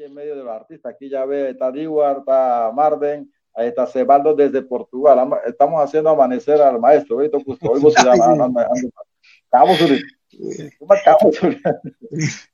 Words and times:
aquí 0.00 0.04
en 0.04 0.14
medio 0.14 0.36
de 0.36 0.42
los 0.42 0.52
artistas. 0.52 0.94
Aquí 0.94 1.08
ya 1.08 1.24
ve, 1.24 1.50
está 1.50 1.70
Diwar, 1.70 2.18
está 2.18 2.70
Marden, 2.74 3.30
ahí 3.54 3.68
está 3.68 3.86
Cebaldo 3.86 4.34
desde 4.34 4.62
Portugal. 4.62 5.30
Estamos 5.46 5.82
haciendo 5.82 6.10
amanecer 6.10 6.60
al 6.60 6.80
maestro, 6.80 7.18
¿ve? 7.18 7.30
Hoy 7.32 7.80
se 7.92 8.04
llama. 8.04 8.48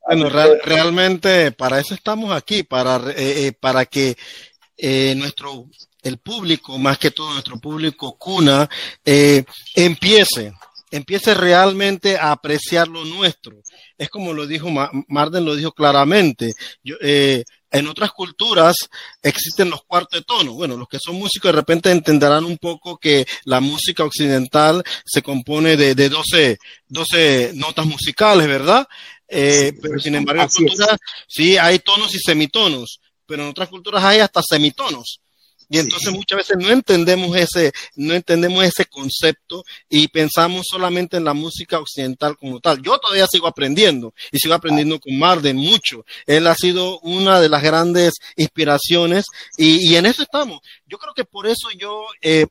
Bueno, 0.06 0.28
realmente 0.64 1.52
para 1.52 1.78
eso 1.78 1.94
estamos 1.94 2.32
aquí, 2.32 2.62
para, 2.62 2.96
eh, 3.10 3.46
eh, 3.46 3.52
para 3.52 3.84
que 3.84 4.16
eh, 4.76 5.14
nuestro 5.16 5.66
el 6.02 6.18
público, 6.18 6.78
más 6.78 6.98
que 6.98 7.10
todo 7.10 7.32
nuestro 7.32 7.58
público 7.58 8.16
cuna, 8.18 8.68
empiece, 9.74 10.52
empiece 10.90 11.34
realmente 11.34 12.16
a 12.16 12.32
apreciar 12.32 12.88
lo 12.88 13.04
nuestro. 13.04 13.62
Es 13.98 14.08
como 14.08 14.32
lo 14.32 14.46
dijo 14.46 14.68
Marden, 15.08 15.44
lo 15.44 15.56
dijo 15.56 15.72
claramente. 15.72 16.54
Yo, 16.82 16.96
en 17.00 17.88
otras 17.88 18.12
culturas 18.12 18.76
existen 19.22 19.70
los 19.70 19.84
cuartos 19.84 20.20
de 20.20 20.24
tono. 20.24 20.54
Bueno, 20.54 20.76
los 20.76 20.88
que 20.88 20.98
son 20.98 21.16
músicos 21.16 21.50
de 21.50 21.56
repente 21.56 21.90
entenderán 21.90 22.44
un 22.44 22.58
poco 22.58 22.98
que 22.98 23.26
la 23.44 23.60
música 23.60 24.04
occidental 24.04 24.82
se 25.04 25.22
compone 25.22 25.76
de, 25.76 25.94
de 25.94 26.08
12, 26.08 26.58
12 26.88 27.52
notas 27.54 27.86
musicales, 27.86 28.46
¿verdad? 28.46 28.86
Eh, 29.28 29.72
pero 29.82 29.98
sin 29.98 30.14
embargo, 30.14 30.42
en 30.42 30.48
culturas 30.48 30.98
sí 31.26 31.58
hay 31.58 31.80
tonos 31.80 32.14
y 32.14 32.18
semitonos, 32.18 33.00
pero 33.26 33.42
en 33.42 33.50
otras 33.50 33.68
culturas 33.68 34.02
hay 34.04 34.20
hasta 34.20 34.40
semitonos. 34.42 35.20
Y 35.68 35.78
entonces 35.78 36.12
muchas 36.12 36.38
veces 36.38 36.56
no 36.58 36.70
entendemos 36.70 37.36
ese, 37.36 37.72
no 37.96 38.14
entendemos 38.14 38.64
ese 38.64 38.86
concepto 38.86 39.64
y 39.88 40.08
pensamos 40.08 40.66
solamente 40.70 41.16
en 41.16 41.24
la 41.24 41.34
música 41.34 41.78
occidental 41.78 42.36
como 42.36 42.60
tal. 42.60 42.80
Yo 42.82 42.98
todavía 42.98 43.26
sigo 43.26 43.46
aprendiendo 43.46 44.14
y 44.30 44.38
sigo 44.38 44.54
aprendiendo 44.54 45.00
con 45.00 45.18
Marden 45.18 45.56
mucho. 45.56 46.04
Él 46.26 46.46
ha 46.46 46.54
sido 46.54 47.00
una 47.00 47.40
de 47.40 47.48
las 47.48 47.62
grandes 47.62 48.14
inspiraciones 48.36 49.24
y, 49.56 49.90
y 49.90 49.96
en 49.96 50.06
eso 50.06 50.22
estamos. 50.22 50.60
Yo 50.86 50.98
creo 50.98 51.14
que 51.14 51.24
por 51.24 51.46
eso 51.46 51.68
yo 51.76 52.04
eh, 52.20 52.46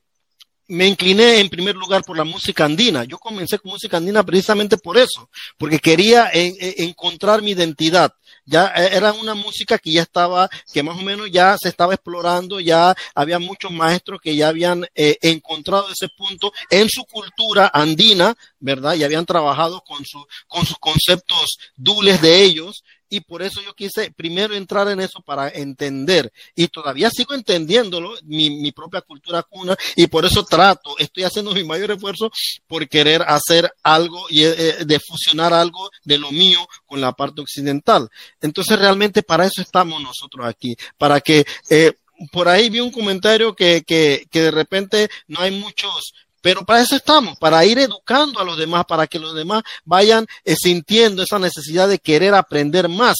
me 0.67 0.87
incliné 0.87 1.39
en 1.39 1.49
primer 1.49 1.75
lugar 1.75 2.03
por 2.03 2.17
la 2.17 2.23
música 2.23 2.65
andina. 2.65 3.03
Yo 3.03 3.17
comencé 3.17 3.59
con 3.59 3.71
música 3.71 3.97
andina 3.97 4.23
precisamente 4.23 4.77
por 4.77 4.97
eso, 4.97 5.29
porque 5.57 5.79
quería 5.79 6.29
encontrar 6.33 7.41
mi 7.41 7.51
identidad 7.51 8.11
ya 8.45 8.67
eh, 8.75 8.89
era 8.93 9.13
una 9.13 9.33
música 9.33 9.77
que 9.77 9.91
ya 9.91 10.03
estaba, 10.03 10.49
que 10.71 10.83
más 10.83 10.97
o 10.97 11.01
menos 11.01 11.29
ya 11.31 11.57
se 11.57 11.69
estaba 11.69 11.93
explorando, 11.93 12.59
ya 12.59 12.95
había 13.13 13.39
muchos 13.39 13.71
maestros 13.71 14.19
que 14.21 14.35
ya 14.35 14.49
habían 14.49 14.85
eh, 14.95 15.17
encontrado 15.21 15.87
ese 15.91 16.09
punto 16.09 16.53
en 16.69 16.89
su 16.89 17.03
cultura 17.05 17.69
andina, 17.73 18.35
¿verdad? 18.59 18.95
Y 18.95 19.03
habían 19.03 19.25
trabajado 19.25 19.81
con, 19.81 20.05
su, 20.05 20.25
con 20.47 20.65
sus 20.65 20.77
conceptos 20.77 21.57
dules 21.75 22.21
de 22.21 22.43
ellos 22.43 22.83
y 23.15 23.21
por 23.21 23.41
eso 23.41 23.61
yo 23.61 23.73
quise 23.73 24.11
primero 24.11 24.55
entrar 24.55 24.89
en 24.89 24.99
eso 24.99 25.21
para 25.21 25.47
entender 25.47 26.33
y 26.53 26.67
todavía 26.67 27.09
sigo 27.09 27.33
entendiéndolo, 27.33 28.13
mi, 28.23 28.49
mi 28.49 28.73
propia 28.73 29.01
cultura 29.01 29.41
cuna 29.43 29.77
y 29.95 30.07
por 30.07 30.25
eso 30.25 30.43
trato, 30.43 30.97
estoy 30.97 31.23
haciendo 31.23 31.53
mi 31.53 31.63
mayor 31.63 31.91
esfuerzo 31.91 32.29
por 32.67 32.89
querer 32.89 33.21
hacer 33.21 33.71
algo 33.83 34.25
y 34.29 34.43
eh, 34.43 34.83
de 34.85 34.99
fusionar 34.99 35.53
algo 35.53 35.89
de 36.03 36.17
lo 36.17 36.29
mío 36.31 36.59
con 36.85 36.99
la 36.99 37.13
parte 37.13 37.39
occidental. 37.39 38.09
Entonces 38.41 38.77
realmente 38.77 39.23
para 39.23 39.45
eso 39.45 39.61
estamos 39.61 40.01
nosotros 40.01 40.45
aquí, 40.45 40.75
para 40.97 41.21
que 41.21 41.45
eh, 41.69 41.93
por 42.33 42.49
ahí 42.49 42.69
vi 42.69 42.81
un 42.81 42.91
comentario 42.91 43.55
que, 43.55 43.83
que, 43.87 44.27
que 44.29 44.41
de 44.41 44.51
repente 44.51 45.09
no 45.27 45.39
hay 45.39 45.51
muchos 45.51 46.13
pero 46.45 46.63
para 46.63 46.81
eso 46.81 46.95
estamos, 46.95 47.39
para 47.39 47.65
ir 47.65 47.79
educando 47.79 48.39
a 48.39 48.43
los 48.43 48.55
demás, 48.55 48.85
para 48.85 49.07
que 49.07 49.17
los 49.17 49.33
demás 49.33 49.63
vayan 49.83 50.27
eh, 50.43 50.55
sintiendo 50.55 51.23
esa 51.23 51.39
necesidad 51.39 51.89
de 51.89 51.97
querer 51.97 52.35
aprender 52.35 52.87
más, 52.87 53.15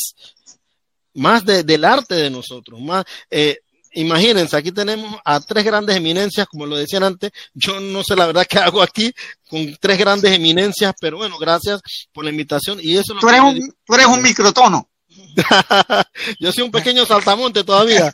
más 1.15 1.43
del 1.43 1.85
arte 1.85 2.13
de 2.13 2.29
nosotros, 2.29 2.79
más. 2.79 3.03
Eh, 3.31 3.57
imagínense, 3.93 4.55
aquí 4.55 4.71
tenemos 4.71 5.19
a 5.25 5.39
tres 5.39 5.65
grandes 5.65 5.95
eminencias, 5.95 6.45
como 6.45 6.67
lo 6.67 6.77
decían 6.77 7.01
antes. 7.01 7.31
Yo 7.55 7.79
no 7.79 8.03
sé 8.03 8.15
la 8.15 8.27
verdad 8.27 8.45
qué 8.47 8.59
hago 8.59 8.83
aquí 8.83 9.11
con 9.49 9.75
tres 9.81 9.97
grandes 9.97 10.31
eminencias, 10.31 10.93
pero 11.01 11.17
bueno, 11.17 11.39
gracias 11.39 11.81
por 12.13 12.25
la 12.25 12.29
invitación. 12.29 12.77
Y 12.79 12.95
eso 12.95 13.15
tú, 13.19 13.27
eres 13.27 13.41
un, 13.41 13.73
tú 13.87 13.95
eres 13.95 14.05
un 14.05 14.21
microtono. 14.21 14.87
yo 16.39 16.51
soy 16.51 16.63
un 16.63 16.71
pequeño 16.71 17.07
saltamonte 17.07 17.63
todavía, 17.63 18.11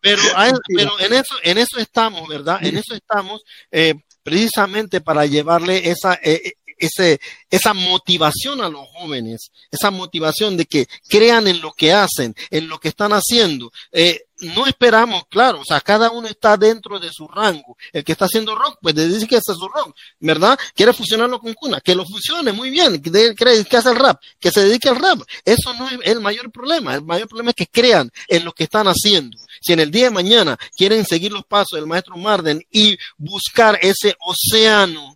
pero, 0.00 0.22
pero 0.76 0.98
en 0.98 1.12
eso, 1.12 1.36
en 1.44 1.58
eso 1.58 1.78
estamos, 1.78 2.26
¿verdad? 2.26 2.58
En 2.64 2.76
eso 2.76 2.96
estamos, 2.96 3.42
eh, 3.70 3.94
precisamente 4.24 5.00
para 5.00 5.26
llevarle 5.26 5.90
esa, 5.90 6.14
eh, 6.14 6.40
eh, 6.44 6.54
ese, 6.86 7.20
esa 7.50 7.74
motivación 7.74 8.60
a 8.60 8.68
los 8.68 8.86
jóvenes, 8.88 9.50
esa 9.70 9.90
motivación 9.90 10.56
de 10.56 10.66
que 10.66 10.86
crean 11.08 11.46
en 11.48 11.60
lo 11.60 11.72
que 11.72 11.92
hacen, 11.92 12.34
en 12.50 12.68
lo 12.68 12.78
que 12.78 12.88
están 12.88 13.12
haciendo. 13.12 13.72
Eh, 13.92 14.24
no 14.40 14.66
esperamos, 14.66 15.24
claro, 15.28 15.60
o 15.60 15.64
sea, 15.64 15.80
cada 15.80 16.10
uno 16.10 16.26
está 16.26 16.56
dentro 16.56 16.98
de 16.98 17.10
su 17.12 17.28
rango. 17.28 17.76
El 17.92 18.04
que 18.04 18.12
está 18.12 18.24
haciendo 18.26 18.54
rock, 18.54 18.78
pues 18.82 18.94
dice 18.94 19.26
que 19.26 19.36
es 19.36 19.42
su 19.44 19.68
rock, 19.68 19.96
¿verdad? 20.18 20.58
Quiere 20.74 20.92
fusionarlo 20.92 21.38
con 21.38 21.54
cuna, 21.54 21.80
que 21.80 21.94
lo 21.94 22.04
fusione 22.04 22.52
muy 22.52 22.70
bien, 22.70 23.00
que, 23.00 23.34
que 23.34 23.76
hace 23.76 23.90
el 23.90 23.96
rap, 23.96 24.20
que 24.38 24.50
se 24.50 24.64
dedique 24.64 24.88
al 24.88 24.96
rap. 24.96 25.20
Eso 25.44 25.72
no 25.74 25.88
es 25.88 25.98
el 26.04 26.20
mayor 26.20 26.50
problema. 26.50 26.94
El 26.94 27.02
mayor 27.02 27.28
problema 27.28 27.50
es 27.50 27.56
que 27.56 27.66
crean 27.66 28.10
en 28.28 28.44
lo 28.44 28.52
que 28.52 28.64
están 28.64 28.86
haciendo. 28.86 29.36
Si 29.60 29.72
en 29.72 29.80
el 29.80 29.90
día 29.90 30.04
de 30.04 30.10
mañana 30.10 30.58
quieren 30.76 31.04
seguir 31.04 31.32
los 31.32 31.44
pasos 31.44 31.78
del 31.78 31.86
maestro 31.86 32.16
Marden 32.16 32.64
y 32.70 32.98
buscar 33.16 33.78
ese 33.80 34.16
océano 34.20 35.13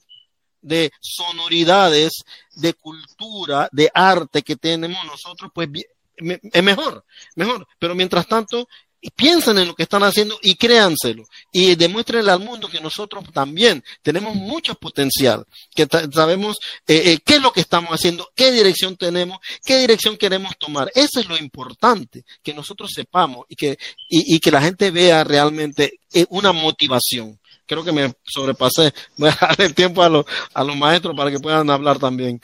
de 0.68 0.92
sonoridades, 1.00 2.12
de 2.54 2.74
cultura, 2.74 3.68
de 3.72 3.90
arte 3.92 4.42
que 4.42 4.56
tenemos 4.56 5.04
nosotros, 5.04 5.50
pues 5.52 5.68
es 6.16 6.62
mejor, 6.62 7.04
mejor. 7.34 7.66
Pero 7.78 7.94
mientras 7.94 8.26
tanto, 8.26 8.68
piensen 9.14 9.58
en 9.58 9.68
lo 9.68 9.74
que 9.74 9.84
están 9.84 10.02
haciendo 10.02 10.38
y 10.42 10.56
créanselo 10.56 11.24
y 11.52 11.74
demuéstrenle 11.76 12.32
al 12.32 12.40
mundo 12.40 12.68
que 12.68 12.80
nosotros 12.80 13.24
también 13.32 13.84
tenemos 14.02 14.34
mucho 14.34 14.74
potencial, 14.74 15.44
que 15.74 15.86
sabemos 16.12 16.56
eh, 16.86 17.12
eh, 17.12 17.18
qué 17.24 17.36
es 17.36 17.42
lo 17.42 17.52
que 17.52 17.60
estamos 17.60 17.90
haciendo, 17.90 18.28
qué 18.34 18.50
dirección 18.50 18.96
tenemos, 18.96 19.38
qué 19.64 19.78
dirección 19.78 20.16
queremos 20.16 20.56
tomar. 20.58 20.90
Eso 20.94 21.20
es 21.20 21.28
lo 21.28 21.36
importante, 21.36 22.24
que 22.42 22.54
nosotros 22.54 22.90
sepamos 22.94 23.46
y 23.48 23.56
que, 23.56 23.78
y 24.08 24.40
que 24.40 24.50
la 24.50 24.62
gente 24.62 24.90
vea 24.90 25.22
realmente 25.24 26.00
eh, 26.12 26.26
una 26.30 26.52
motivación 26.52 27.38
creo 27.68 27.84
que 27.84 27.92
me 27.92 28.12
sobrepasé. 28.24 28.92
Voy 29.16 29.28
a 29.28 29.46
dar 29.46 29.60
el 29.60 29.74
tiempo 29.74 30.02
a 30.02 30.08
los, 30.08 30.24
a 30.54 30.64
los 30.64 30.76
maestros 30.76 31.14
para 31.16 31.30
que 31.30 31.38
puedan 31.38 31.70
hablar 31.70 31.98
también. 31.98 32.40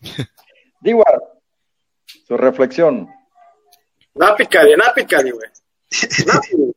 Digo, 0.80 1.04
su 2.26 2.36
reflexión. 2.36 3.08
Nápicadi, 4.14 5.30
güey. 5.30 5.50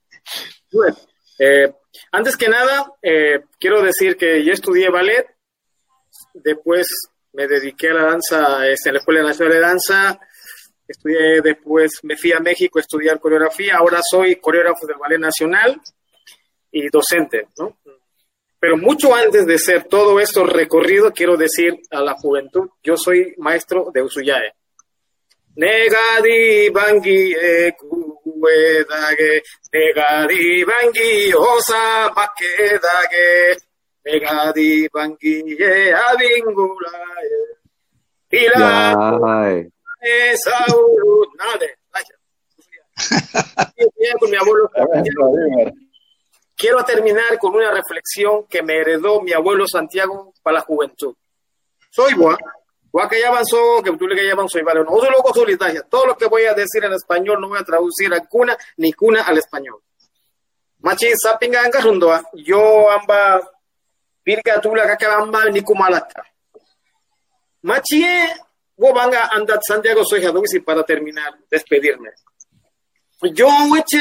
Eh, 1.39 1.73
antes 2.11 2.37
que 2.37 2.47
nada, 2.47 2.93
eh, 3.01 3.41
quiero 3.59 3.81
decir 3.81 4.15
que 4.17 4.45
yo 4.45 4.53
estudié 4.53 4.89
ballet, 4.89 5.25
después 6.33 6.87
me 7.33 7.47
dediqué 7.47 7.89
a 7.89 7.95
la 7.95 8.03
danza 8.03 8.67
este, 8.67 8.89
en 8.89 8.93
la 8.93 8.99
Escuela 8.99 9.23
Nacional 9.23 9.53
de 9.53 9.59
Danza, 9.59 10.19
estudié 10.87 11.41
después, 11.41 11.91
me 12.03 12.17
fui 12.17 12.31
a 12.33 12.39
México 12.39 12.77
a 12.77 12.81
estudiar 12.81 13.19
coreografía, 13.19 13.77
ahora 13.77 13.99
soy 14.07 14.35
coreógrafo 14.37 14.85
del 14.85 14.97
Ballet 14.97 15.19
Nacional 15.19 15.81
y 16.73 16.89
docente, 16.89 17.47
¿no? 17.57 17.77
Pero 18.59 18.77
mucho 18.77 19.13
antes 19.13 19.45
de 19.45 19.57
ser 19.57 19.85
todo 19.85 20.19
esto 20.19 20.45
recorrido, 20.45 21.11
quiero 21.11 21.37
decir 21.37 21.79
a 21.91 22.01
la 22.01 22.13
juventud, 22.13 22.69
yo 22.81 22.97
soy 22.97 23.35
maestro 23.37 23.91
de 23.93 24.01
Usuyae. 24.01 24.53
Negadi 25.55 26.69
bangi 26.71 27.35
e 27.35 27.73
kuedage, 27.77 29.43
negadi 29.71 30.63
bangi 30.65 31.31
osa 31.35 32.09
pakedage, 32.15 33.59
negadi 34.03 34.87
bangi 34.91 35.43
e 35.59 35.93
abingulae. 35.93 37.37
Ila 38.31 38.95
e 40.01 40.35
sauru 40.37 41.25
nade. 41.37 41.77
Con 44.19 44.29
mi 44.29 44.37
abuelo 44.37 44.69
Quiero 46.63 46.81
terminar 46.85 47.37
con 47.39 47.53
una 47.53 47.71
reflexión 47.71 48.45
que 48.47 48.63
me 48.63 48.77
heredó 48.77 49.19
mi 49.19 49.33
abuelo 49.33 49.67
Santiago 49.67 50.33
para 50.41 50.59
la 50.59 50.61
juventud. 50.61 51.13
Soy 51.89 52.13
boa, 52.13 52.37
boa 52.89 53.09
que 53.09 53.19
ya 53.19 53.27
avanzó, 53.27 53.83
que 53.83 53.91
tú 53.97 54.07
le 54.07 54.15
que 54.15 54.25
ya 54.25 54.31
avanzó, 54.31 54.59
y 54.59 54.61
vale, 54.61 54.79
no, 54.81 54.91
loco 54.91 55.33
todo 55.33 56.05
lo 56.05 56.15
que 56.15 56.25
voy 56.27 56.43
a 56.45 56.53
decir 56.53 56.85
en 56.85 56.93
español 56.93 57.41
no 57.41 57.49
voy 57.49 57.59
a 57.59 57.65
traducir 57.65 58.13
a 58.13 58.25
cuna 58.25 58.57
ni 58.77 58.93
cuna 58.93 59.23
al 59.23 59.39
español. 59.39 59.81
Machi 60.79 61.11
sapinga 61.21 61.65
anga 61.65 61.81
rundoa, 61.81 62.29
yo 62.31 62.89
amba 62.89 63.41
pirga 64.23 64.61
tula 64.61 64.95
que 64.95 65.05
amba 65.05 65.43
ni 65.49 65.61
kumalata. 65.63 66.23
Machi, 67.63 68.05
vos 68.77 68.93
vanga 68.93 69.27
andat 69.33 69.59
Santiago 69.67 70.05
soy 70.05 70.23
y 70.25 70.59
para 70.61 70.83
terminar, 70.83 71.37
despedirme. 71.51 72.11
Yo 73.23 73.47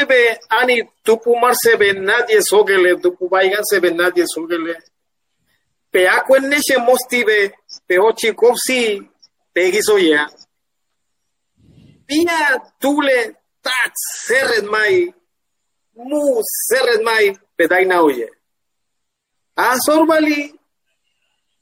be 0.09 0.39
ani 0.51 0.83
tupu 1.05 1.35
be 1.79 1.93
nadie 1.93 2.41
sogele 2.41 2.97
tupu 3.01 3.29
be 3.29 3.91
nadie 3.91 4.25
sogele. 4.27 4.75
Pe 5.93 6.09
akwenneche 6.09 6.77
mostibe 6.79 7.53
pe 7.87 7.99
ochi 7.99 8.33
kopsi 8.33 9.01
pe 9.55 9.71
gisoya. 9.71 10.29
Pia 12.07 12.61
tule 12.81 13.37
tat 13.63 13.93
serret 14.27 14.65
mai, 14.65 15.15
mu 15.95 16.43
serret 16.69 17.03
mai, 17.05 17.33
pedaina 17.57 18.03
oye. 18.03 18.29
A 19.57 19.79
sorbali, 19.87 20.53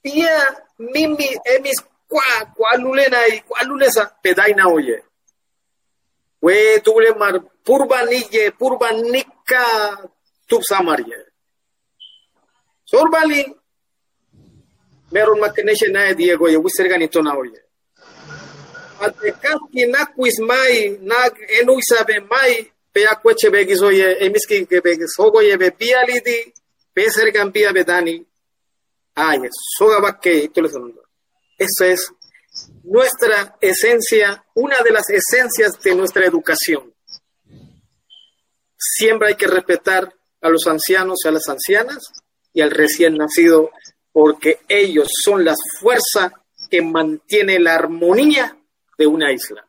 pia 0.03 0.57
mimi 0.79 1.29
emis 1.45 1.83
kwa, 2.09 2.47
kwa 2.57 2.77
lulena 2.77 3.27
y 3.27 3.41
kwa 3.41 3.63
lulesa, 3.65 4.07
pedaina 4.23 4.67
oye. 4.69 5.03
We 6.43 6.81
tule 6.85 7.15
mar 7.19 7.41
purba 7.65 8.05
nije, 8.05 8.51
purba 8.59 8.91
nika, 8.93 9.65
tup 10.49 10.63
samarye. 10.63 11.19
Sorbali, 12.91 13.45
meron 15.13 15.41
makeneshe 15.41 15.89
nae 15.89 16.15
Diego, 16.15 16.49
ye 16.49 16.57
wisirganito 16.57 17.23
na 17.23 17.35
oye. 17.35 17.61
Atekaski 19.01 19.87
nakuis 19.87 20.39
mai, 20.41 20.99
nag 21.01 21.33
enu 21.61 21.79
isabe 21.79 22.21
mai, 22.31 22.73
pe 22.93 23.07
akweche 23.07 23.51
begis 23.51 23.83
oye, 23.83 24.17
emiski 24.25 24.67
que 24.67 24.81
begis 24.81 25.17
hogo 25.19 25.41
be 25.59 25.71
pialidi, 25.71 26.53
pe 26.95 27.07
pia 27.53 27.73
bedani. 27.73 28.25
Ay, 29.15 29.39
soga 29.79 30.01
bakke, 30.01 30.49
tú 30.49 30.63
le 30.63 30.69
Eso 31.59 31.85
es 31.85 32.13
nuestra 32.83 33.57
esencia, 33.61 34.45
una 34.55 34.83
de 34.83 34.91
las 34.91 35.09
esencias 35.11 35.81
de 35.81 35.95
nuestra 35.95 36.25
educación. 36.25 36.95
Siempre 38.77 39.29
hay 39.29 39.35
que 39.35 39.47
respetar 39.47 40.13
a 40.41 40.49
los 40.49 40.67
ancianos 40.67 41.19
y 41.25 41.29
a 41.29 41.33
las 41.33 41.49
ancianas 41.49 42.11
y 42.53 42.61
al 42.61 42.71
recién 42.71 43.17
nacido, 43.17 43.71
porque 44.13 44.61
ellos 44.69 45.09
son 45.25 45.45
la 45.45 45.55
fuerza 45.79 46.33
que 46.71 46.83
mantiene 46.83 47.59
la 47.59 47.75
armonía 47.75 48.57
de 48.99 49.07
una 49.07 49.33
isla. 49.33 49.67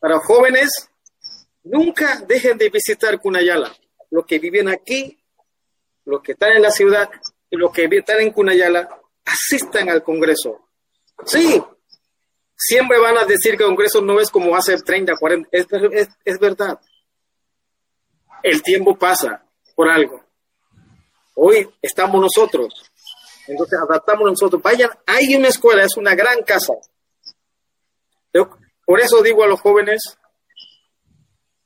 Para 0.00 0.18
jóvenes, 0.18 0.88
nunca 1.64 2.22
dejen 2.26 2.58
de 2.58 2.70
visitar 2.70 3.20
Cunayala. 3.20 3.74
Los 4.10 4.24
que 4.24 4.38
viven 4.38 4.68
aquí, 4.68 5.18
los 6.04 6.22
que 6.22 6.32
están 6.32 6.52
en 6.52 6.62
la 6.62 6.70
ciudad 6.70 7.10
y 7.50 7.56
los 7.56 7.72
que 7.72 7.88
están 7.90 8.20
en 8.20 8.32
Cunayala, 8.32 8.88
asistan 9.24 9.88
al 9.88 10.02
Congreso. 10.02 10.68
Sí, 11.24 11.62
siempre 12.56 12.98
van 12.98 13.18
a 13.18 13.24
decir 13.24 13.56
que 13.56 13.64
el 13.64 13.68
Congreso 13.68 14.00
no 14.00 14.18
es 14.20 14.30
como 14.30 14.56
hace 14.56 14.76
30, 14.76 15.14
40, 15.18 15.48
es, 15.52 15.66
es, 16.24 16.38
verdad. 16.38 16.80
El 18.42 18.62
tiempo 18.62 18.96
pasa 18.96 19.44
por 19.74 19.88
algo. 19.88 20.24
Hoy 21.34 21.68
estamos 21.82 22.20
nosotros. 22.20 22.72
Entonces 23.46 23.78
adaptamos 23.78 24.30
nosotros. 24.30 24.62
Vayan, 24.62 24.90
hay 25.06 25.34
una 25.34 25.48
escuela, 25.48 25.84
es 25.84 25.96
una 25.96 26.14
gran 26.14 26.42
casa. 26.42 26.72
Por 28.84 29.00
eso 29.00 29.22
digo 29.22 29.42
a 29.42 29.48
los 29.48 29.60
jóvenes, 29.60 30.00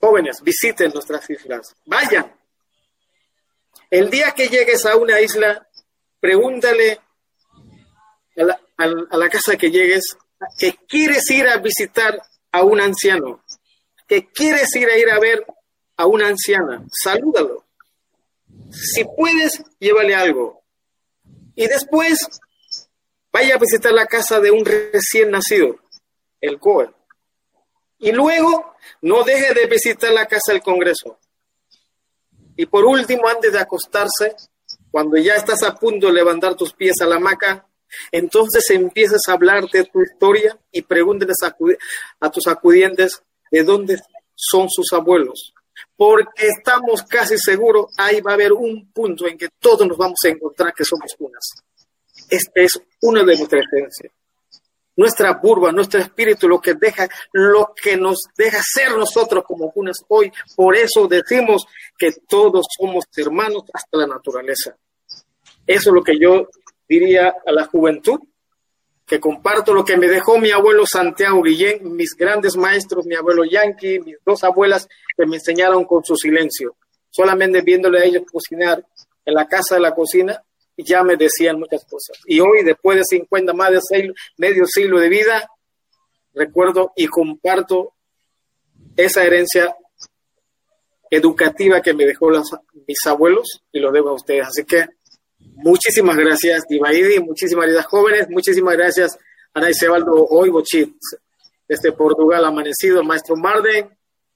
jóvenes, 0.00 0.40
visiten 0.42 0.90
nuestras 0.92 1.28
islas. 1.30 1.76
Vayan. 1.84 2.34
El 3.90 4.08
día 4.08 4.32
que 4.32 4.48
llegues 4.48 4.86
a 4.86 4.96
una 4.96 5.20
isla, 5.20 5.68
pregúntale 6.18 7.00
a 8.76 9.16
la 9.16 9.28
casa 9.28 9.56
que 9.56 9.70
llegues 9.70 10.16
que 10.58 10.74
quieres 10.88 11.30
ir 11.30 11.46
a 11.46 11.58
visitar 11.58 12.22
a 12.52 12.64
un 12.64 12.80
anciano, 12.80 13.42
que 14.06 14.28
quieres 14.28 14.74
ir 14.74 14.88
a 14.88 14.98
ir 14.98 15.10
a 15.10 15.18
ver 15.18 15.44
a 15.96 16.06
una 16.06 16.28
anciana, 16.28 16.84
salúdalo. 17.02 17.64
Si 18.70 19.04
puedes, 19.04 19.62
llévale 19.78 20.14
algo. 20.14 20.62
Y 21.54 21.66
después, 21.66 22.18
vaya 23.32 23.56
a 23.56 23.58
visitar 23.58 23.92
la 23.92 24.06
casa 24.06 24.40
de 24.40 24.50
un 24.50 24.64
recién 24.64 25.30
nacido, 25.30 25.76
el 26.40 26.58
COE. 26.58 26.90
Y 27.98 28.12
luego, 28.12 28.74
no 29.02 29.24
deje 29.24 29.52
de 29.54 29.66
visitar 29.66 30.10
la 30.12 30.26
casa 30.26 30.52
del 30.52 30.62
Congreso. 30.62 31.18
Y 32.56 32.66
por 32.66 32.84
último, 32.84 33.28
antes 33.28 33.52
de 33.52 33.58
acostarse, 33.58 34.34
cuando 34.90 35.16
ya 35.16 35.34
estás 35.34 35.62
a 35.62 35.74
punto 35.74 36.08
de 36.08 36.14
levantar 36.14 36.54
tus 36.54 36.72
pies 36.72 37.00
a 37.00 37.06
la 37.06 37.16
hamaca, 37.16 37.66
entonces 38.12 38.68
empiezas 38.70 39.20
a 39.28 39.32
hablar 39.32 39.68
de 39.70 39.84
tu 39.84 40.02
historia 40.02 40.58
y 40.72 40.82
pregúnteles 40.82 41.36
a, 41.42 42.30
tus 42.30 42.46
acudientes 42.46 43.22
de 43.50 43.62
dónde 43.62 44.00
son 44.34 44.68
sus 44.70 44.92
abuelos. 44.92 45.52
Porque 45.96 46.46
estamos 46.46 47.02
casi 47.02 47.36
seguros, 47.38 47.86
ahí 47.96 48.20
va 48.20 48.32
a 48.32 48.34
haber 48.34 48.52
un 48.52 48.90
punto 48.92 49.26
en 49.26 49.38
que 49.38 49.48
todos 49.58 49.86
nos 49.86 49.96
vamos 49.96 50.18
a 50.24 50.28
encontrar 50.28 50.72
que 50.74 50.84
somos 50.84 51.14
unas. 51.18 51.44
Este 52.28 52.64
es 52.64 52.80
uno 53.02 53.24
de 53.24 53.36
nuestras 53.36 53.64
esencias. 53.72 54.12
Nuestra 54.96 55.32
burba, 55.34 55.72
nuestro 55.72 56.00
espíritu, 56.00 56.48
lo 56.48 56.60
que 56.60 56.74
deja, 56.74 57.08
lo 57.32 57.72
que 57.80 57.96
nos 57.96 58.18
deja 58.36 58.60
ser 58.62 58.96
nosotros 58.96 59.44
como 59.46 59.72
unas 59.74 59.96
hoy. 60.08 60.30
Por 60.54 60.76
eso 60.76 61.06
decimos 61.08 61.64
que 61.96 62.12
todos 62.28 62.66
somos 62.78 63.04
hermanos 63.16 63.62
hasta 63.72 63.98
la 63.98 64.06
naturaleza. 64.06 64.76
Eso 65.66 65.90
es 65.90 65.94
lo 65.94 66.02
que 66.02 66.18
yo 66.18 66.48
diría 66.90 67.36
a 67.46 67.52
la 67.52 67.66
juventud, 67.66 68.18
que 69.06 69.20
comparto 69.20 69.72
lo 69.72 69.84
que 69.84 69.96
me 69.96 70.08
dejó 70.08 70.38
mi 70.38 70.50
abuelo 70.50 70.84
Santiago 70.86 71.40
Guillén, 71.40 71.94
mis 71.94 72.16
grandes 72.16 72.56
maestros, 72.56 73.06
mi 73.06 73.14
abuelo 73.14 73.44
Yankee, 73.44 74.00
mis 74.00 74.16
dos 74.26 74.42
abuelas 74.42 74.88
que 75.16 75.24
me 75.24 75.36
enseñaron 75.36 75.84
con 75.84 76.02
su 76.04 76.16
silencio. 76.16 76.76
Solamente 77.08 77.62
viéndole 77.62 78.00
a 78.00 78.04
ellos 78.04 78.24
cocinar 78.30 78.84
en 79.24 79.34
la 79.34 79.46
casa 79.46 79.76
de 79.76 79.82
la 79.82 79.94
cocina, 79.94 80.42
ya 80.76 81.04
me 81.04 81.16
decían 81.16 81.60
muchas 81.60 81.84
cosas. 81.84 82.18
Y 82.26 82.40
hoy, 82.40 82.64
después 82.64 82.98
de 82.98 83.04
50, 83.04 83.52
más 83.52 83.70
de 83.70 84.12
medio 84.36 84.66
siglo 84.66 84.98
de 84.98 85.08
vida, 85.08 85.48
recuerdo 86.34 86.92
y 86.96 87.06
comparto 87.06 87.92
esa 88.96 89.24
herencia 89.24 89.76
educativa 91.10 91.82
que 91.82 91.94
me 91.94 92.06
dejó 92.06 92.30
mis 92.86 93.06
abuelos 93.06 93.62
y 93.72 93.78
lo 93.78 93.92
debo 93.92 94.10
a 94.10 94.14
ustedes. 94.14 94.46
Así 94.46 94.64
que 94.64 94.86
Muchísimas 95.56 96.16
gracias, 96.16 96.64
Divaidi, 96.68 97.20
muchísimas 97.20 97.66
gracias, 97.66 97.86
jóvenes, 97.86 98.30
muchísimas 98.30 98.76
gracias, 98.76 99.18
Ana 99.52 99.72
Sebaldo 99.72 100.26
Oibochit, 100.26 100.96
desde 101.68 101.92
Portugal, 101.92 102.44
amanecido, 102.44 103.02
maestro 103.02 103.36
Marden, 103.36 103.90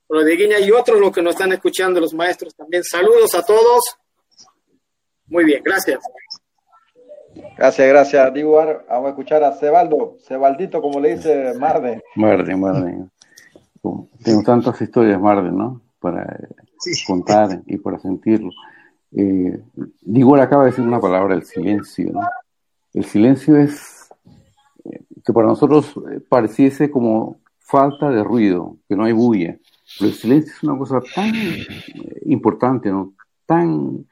Rodriguiña 0.08 0.58
y 0.60 0.70
otros 0.70 1.00
los 1.00 1.12
que 1.12 1.22
nos 1.22 1.34
están 1.34 1.52
escuchando, 1.52 2.00
los 2.00 2.14
maestros 2.14 2.54
también. 2.54 2.84
Saludos 2.84 3.34
a 3.34 3.42
todos. 3.42 3.82
Muy 5.26 5.44
bien, 5.44 5.62
gracias. 5.64 6.00
Gracias, 7.56 7.88
gracias, 7.88 8.34
Diwar. 8.34 8.84
Vamos 8.88 9.06
a 9.06 9.08
escuchar 9.10 9.42
a 9.42 9.52
Cebaldo, 9.52 10.16
Cebaldito, 10.26 10.80
como 10.80 11.00
le 11.00 11.16
dice 11.16 11.54
Marden. 11.58 12.02
Marden, 12.16 12.60
Marden. 12.60 13.10
Tengo 14.22 14.42
tantas 14.44 14.80
historias, 14.80 15.20
Marden, 15.20 15.56
¿no? 15.56 15.82
Para 15.98 16.38
sí. 16.78 17.04
contar 17.06 17.62
y 17.66 17.78
para 17.78 17.98
sentirlo. 17.98 18.50
Eh, 19.16 19.62
Digor 20.00 20.40
acaba 20.40 20.64
de 20.64 20.70
decir 20.70 20.84
una 20.84 21.00
palabra, 21.00 21.34
el 21.34 21.44
silencio. 21.44 22.12
El 22.92 23.04
silencio 23.04 23.56
es 23.56 24.08
eh, 24.84 25.02
que 25.24 25.32
para 25.32 25.48
nosotros 25.48 25.94
eh, 26.10 26.20
pareciese 26.20 26.90
como 26.90 27.40
falta 27.58 28.10
de 28.10 28.22
ruido, 28.22 28.76
que 28.88 28.96
no 28.96 29.04
hay 29.04 29.12
bulla. 29.12 29.58
Pero 29.98 30.10
el 30.10 30.16
silencio 30.16 30.52
es 30.52 30.62
una 30.62 30.78
cosa 30.78 31.00
tan 31.14 31.34
eh, 31.34 31.66
importante, 32.26 32.90
¿no? 32.90 33.14
tan 33.46 34.06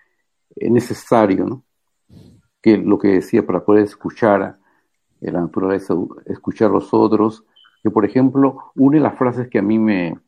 necesario, 0.57 1.65
que 2.61 2.77
lo 2.77 2.99
que 2.99 3.09
decía 3.09 3.47
para 3.47 3.65
poder 3.65 3.85
escuchar 3.85 4.59
la 5.21 5.41
naturaleza, 5.41 5.95
escuchar 6.27 6.69
a 6.69 6.75
los 6.75 6.93
otros, 6.93 7.45
que 7.83 7.91
por 7.91 8.05
ejemplo, 8.05 8.73
une 8.75 9.01
las 9.01 9.17
frases 9.17 9.49
que 9.49 9.59
a 9.59 9.63
mí 9.63 9.79
me, 9.79 10.19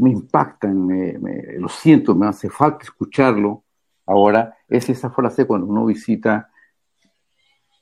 me 0.00 0.10
impactan, 0.10 0.86
me, 0.86 1.16
me, 1.18 1.52
lo 1.58 1.68
siento, 1.68 2.16
me 2.16 2.26
hace 2.26 2.50
falta 2.50 2.82
escucharlo, 2.82 3.62
ahora 4.10 4.56
es 4.68 4.88
esa 4.90 5.10
frase 5.10 5.46
cuando 5.46 5.66
uno 5.68 5.86
visita 5.86 6.50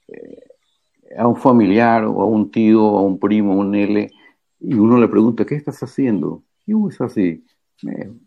eh, 0.08 0.44
a 1.16 1.26
un 1.26 1.36
familiar 1.36 2.04
o 2.04 2.20
a 2.20 2.26
un 2.26 2.50
tío, 2.50 2.84
o 2.84 2.98
a 2.98 3.02
un 3.02 3.18
primo, 3.18 3.52
a 3.52 3.56
un 3.56 3.74
L, 3.74 4.10
y 4.60 4.74
uno 4.74 4.98
le 4.98 5.08
pregunta, 5.08 5.46
¿qué 5.46 5.54
estás 5.54 5.82
haciendo? 5.82 6.42
Y 6.66 6.74
uno 6.74 6.90
es 6.90 7.00
así, 7.00 7.44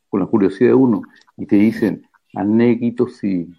con 0.10 0.20
la 0.20 0.26
curiosidad 0.26 0.70
de 0.72 0.76
uno, 0.76 1.04
y 1.38 1.46
te 1.46 1.58
dicen, 1.58 2.08
anéguito 2.34 3.08
sí, 3.08 3.54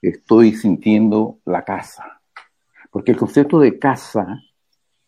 estoy 0.00 0.54
sintiendo 0.54 1.38
la 1.44 1.64
casa. 1.64 2.22
Porque 2.90 3.12
el 3.12 3.18
concepto 3.18 3.60
de 3.60 3.78
casa 3.78 4.40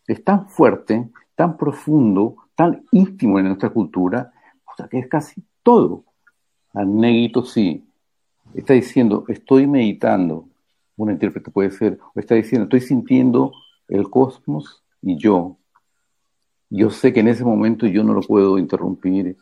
es 0.05 0.23
tan 0.23 0.47
fuerte, 0.47 1.09
tan 1.35 1.57
profundo, 1.57 2.35
tan 2.55 2.85
íntimo 2.91 3.39
en 3.39 3.45
nuestra 3.47 3.71
cultura, 3.71 4.31
que 4.89 4.99
es 4.99 5.07
casi 5.07 5.43
todo. 5.63 6.03
Anéguito 6.73 7.43
sí. 7.43 7.83
Está 8.53 8.73
diciendo, 8.73 9.25
estoy 9.27 9.67
meditando. 9.67 10.47
Un 10.95 11.11
intérprete 11.11 11.49
puede 11.49 11.71
ser, 11.71 11.99
o 12.13 12.19
está 12.19 12.35
diciendo, 12.35 12.65
estoy 12.65 12.81
sintiendo 12.81 13.51
el 13.87 14.09
cosmos 14.09 14.83
y 15.01 15.17
yo. 15.17 15.57
Yo 16.69 16.89
sé 16.89 17.13
que 17.13 17.21
en 17.21 17.27
ese 17.27 17.43
momento 17.43 17.87
yo 17.87 18.03
no 18.03 18.13
lo 18.13 18.21
puedo 18.21 18.57
interrumpir. 18.57 19.37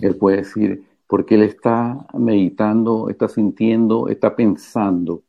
Él 0.00 0.16
puede 0.16 0.38
decir, 0.38 0.84
porque 1.06 1.34
él 1.34 1.42
está 1.42 2.06
meditando, 2.14 3.08
está 3.10 3.28
sintiendo, 3.28 4.08
está 4.08 4.36
pensando. 4.36 5.22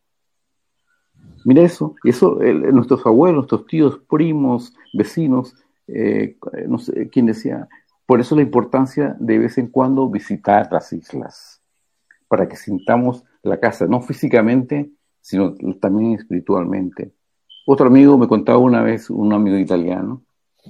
Mira 1.44 1.64
eso, 1.64 1.96
eso 2.04 2.38
nuestros 2.72 3.06
abuelos, 3.06 3.38
nuestros 3.38 3.66
tíos, 3.66 4.00
primos, 4.10 4.74
vecinos, 4.94 5.56
eh, 5.88 6.38
no 6.68 6.78
sé 6.78 7.10
quién 7.10 7.26
decía, 7.26 7.68
por 8.06 8.20
eso 8.20 8.36
la 8.36 8.42
importancia 8.42 9.16
de 9.20 9.38
vez 9.38 9.58
en 9.58 9.68
cuando 9.68 10.10
visitar 10.10 10.68
las 10.72 10.92
islas, 10.94 11.62
para 12.28 12.48
que 12.48 12.56
sintamos 12.56 13.24
la 13.44 13.60
casa, 13.60 13.88
no 13.88 14.02
físicamente, 14.02 14.92
sino 15.22 15.56
también 15.80 16.14
espiritualmente. 16.14 17.14
Otro 17.66 17.88
amigo 17.88 18.18
me 18.18 18.28
contaba 18.28 18.58
una 18.58 18.82
vez, 18.82 19.10
un 19.10 19.34
amigo 19.34 19.58
italiano, 19.58 20.24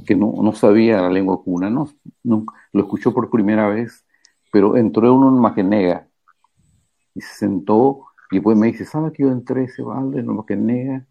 que 0.06 0.16
no, 0.16 0.34
no 0.42 0.54
sabía 0.54 1.02
la 1.02 1.10
lengua 1.10 1.44
cuna, 1.44 1.70
no, 1.70 1.88
lo 2.24 2.82
escuchó 2.82 3.14
por 3.14 3.30
primera 3.30 3.68
vez, 3.68 4.06
pero 4.52 4.78
entró 4.78 5.14
uno 5.14 5.30
en 5.30 5.42
Magenega 5.42 6.08
y 7.14 7.22
se 7.22 7.34
sentó 7.36 8.06
y 8.32 8.36
después 8.36 8.58
me 8.58 8.68
dice, 8.68 8.86
¿sabe 8.86 9.12
que 9.12 9.24
yo 9.24 9.32
entré 9.32 9.66
ese 9.66 9.84
balde 9.84 10.22
en 10.22 10.28
Magenega? 10.28 11.06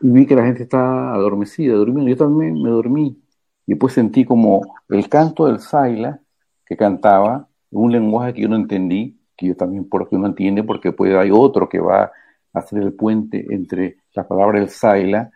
Y 0.00 0.10
vi 0.10 0.26
que 0.26 0.36
la 0.36 0.44
gente 0.44 0.64
estaba 0.64 1.14
adormecida, 1.14 1.74
durmiendo. 1.74 2.10
Yo 2.10 2.16
también 2.16 2.62
me 2.62 2.68
dormí. 2.68 3.20
Y 3.68 3.74
después 3.74 3.92
sentí 3.92 4.24
como 4.24 4.74
el 4.88 5.08
canto 5.08 5.46
del 5.46 5.60
Saila 5.60 6.18
que 6.66 6.76
cantaba, 6.76 7.46
un 7.70 7.92
lenguaje 7.92 8.34
que 8.34 8.42
yo 8.42 8.48
no 8.48 8.56
entendí, 8.56 9.20
que 9.36 9.46
yo 9.46 9.56
también 9.56 9.88
por 9.88 10.08
que 10.08 10.16
uno 10.16 10.26
entiende, 10.26 10.64
porque 10.64 10.90
puede 10.90 11.16
hay 11.16 11.30
otro 11.30 11.68
que 11.68 11.78
va 11.78 12.02
a 12.02 12.10
hacer 12.58 12.82
el 12.82 12.92
puente 12.94 13.46
entre 13.50 13.98
la 14.14 14.26
palabra 14.26 14.58
del 14.58 14.68
Saila 14.68 15.30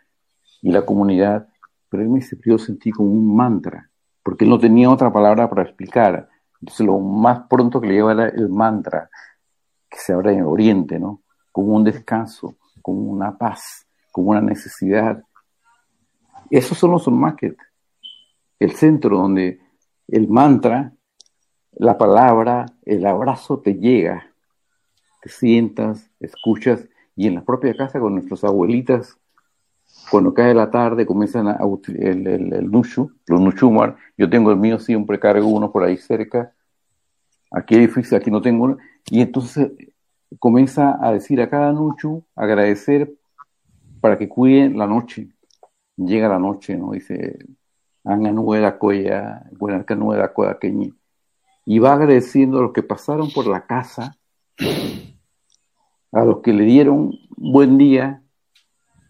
y 0.60 0.72
la 0.72 0.84
comunidad 0.84 1.46
pero 1.92 2.04
él 2.04 2.08
me 2.08 2.20
dice, 2.20 2.38
sentí 2.56 2.90
como 2.90 3.10
un 3.10 3.36
mantra, 3.36 3.90
porque 4.22 4.44
él 4.44 4.50
no 4.50 4.58
tenía 4.58 4.88
otra 4.88 5.12
palabra 5.12 5.50
para 5.50 5.64
explicar. 5.64 6.26
Entonces 6.58 6.86
lo 6.86 6.98
más 6.98 7.42
pronto 7.50 7.82
que 7.82 7.88
le 7.88 7.92
lleva 7.92 8.12
era 8.12 8.28
el 8.28 8.48
mantra, 8.48 9.10
que 9.90 9.98
se 9.98 10.14
abre 10.14 10.32
en 10.32 10.42
Oriente, 10.42 10.98
¿no? 10.98 11.20
Como 11.52 11.76
un 11.76 11.84
descanso, 11.84 12.56
como 12.80 12.98
una 13.10 13.36
paz, 13.36 13.86
como 14.10 14.30
una 14.30 14.40
necesidad. 14.40 15.22
Esos 16.48 16.78
son 16.78 16.92
los 16.92 17.06
market, 17.08 17.58
el 18.64 18.72
centro 18.72 19.18
donde 19.18 19.60
el 20.08 20.28
mantra, 20.28 20.92
la 21.72 21.96
palabra, 21.98 22.66
el 22.84 23.06
abrazo 23.06 23.58
te 23.58 23.74
llega, 23.74 24.26
te 25.20 25.28
sientas, 25.28 26.10
escuchas, 26.20 26.88
y 27.16 27.26
en 27.26 27.34
la 27.34 27.44
propia 27.44 27.74
casa 27.74 28.00
con 28.00 28.14
nuestras 28.14 28.44
abuelitas 28.44 29.18
cuando 30.10 30.32
cae 30.32 30.54
la 30.54 30.70
tarde 30.70 31.06
comienzan 31.06 31.48
a 31.48 31.58
el, 31.88 32.26
el, 32.26 32.52
el 32.52 32.66
los 32.66 33.40
nushumar. 33.40 33.96
Yo 34.16 34.28
tengo 34.28 34.50
el 34.50 34.56
mío 34.56 34.78
siempre, 34.78 35.18
cargo 35.18 35.46
uno 35.46 35.70
por 35.70 35.84
ahí 35.84 35.96
cerca. 35.96 36.52
Aquí 37.50 37.74
es 37.74 37.80
difícil, 37.82 38.16
aquí 38.16 38.30
no 38.30 38.40
tengo 38.40 38.64
uno. 38.64 38.78
Y 39.10 39.20
entonces 39.20 39.70
comienza 40.38 40.98
a 41.00 41.12
decir 41.12 41.40
a 41.40 41.50
cada 41.50 41.72
nushu, 41.72 42.24
agradecer 42.34 43.12
para 44.00 44.16
que 44.16 44.28
cuiden 44.28 44.78
la 44.78 44.86
noche. 44.86 45.28
Llega 45.96 46.28
la 46.28 46.38
noche, 46.38 46.76
¿no? 46.76 46.92
Dice, 46.92 47.38
Coya, 50.32 50.58
queñi. 50.60 50.92
Y 51.64 51.78
va 51.78 51.94
agradeciendo 51.94 52.58
a 52.58 52.62
los 52.62 52.72
que 52.72 52.82
pasaron 52.82 53.30
por 53.30 53.46
la 53.46 53.66
casa, 53.66 54.16
a 56.10 56.24
los 56.24 56.40
que 56.40 56.52
le 56.52 56.64
dieron 56.64 57.12
buen 57.36 57.78
día, 57.78 58.22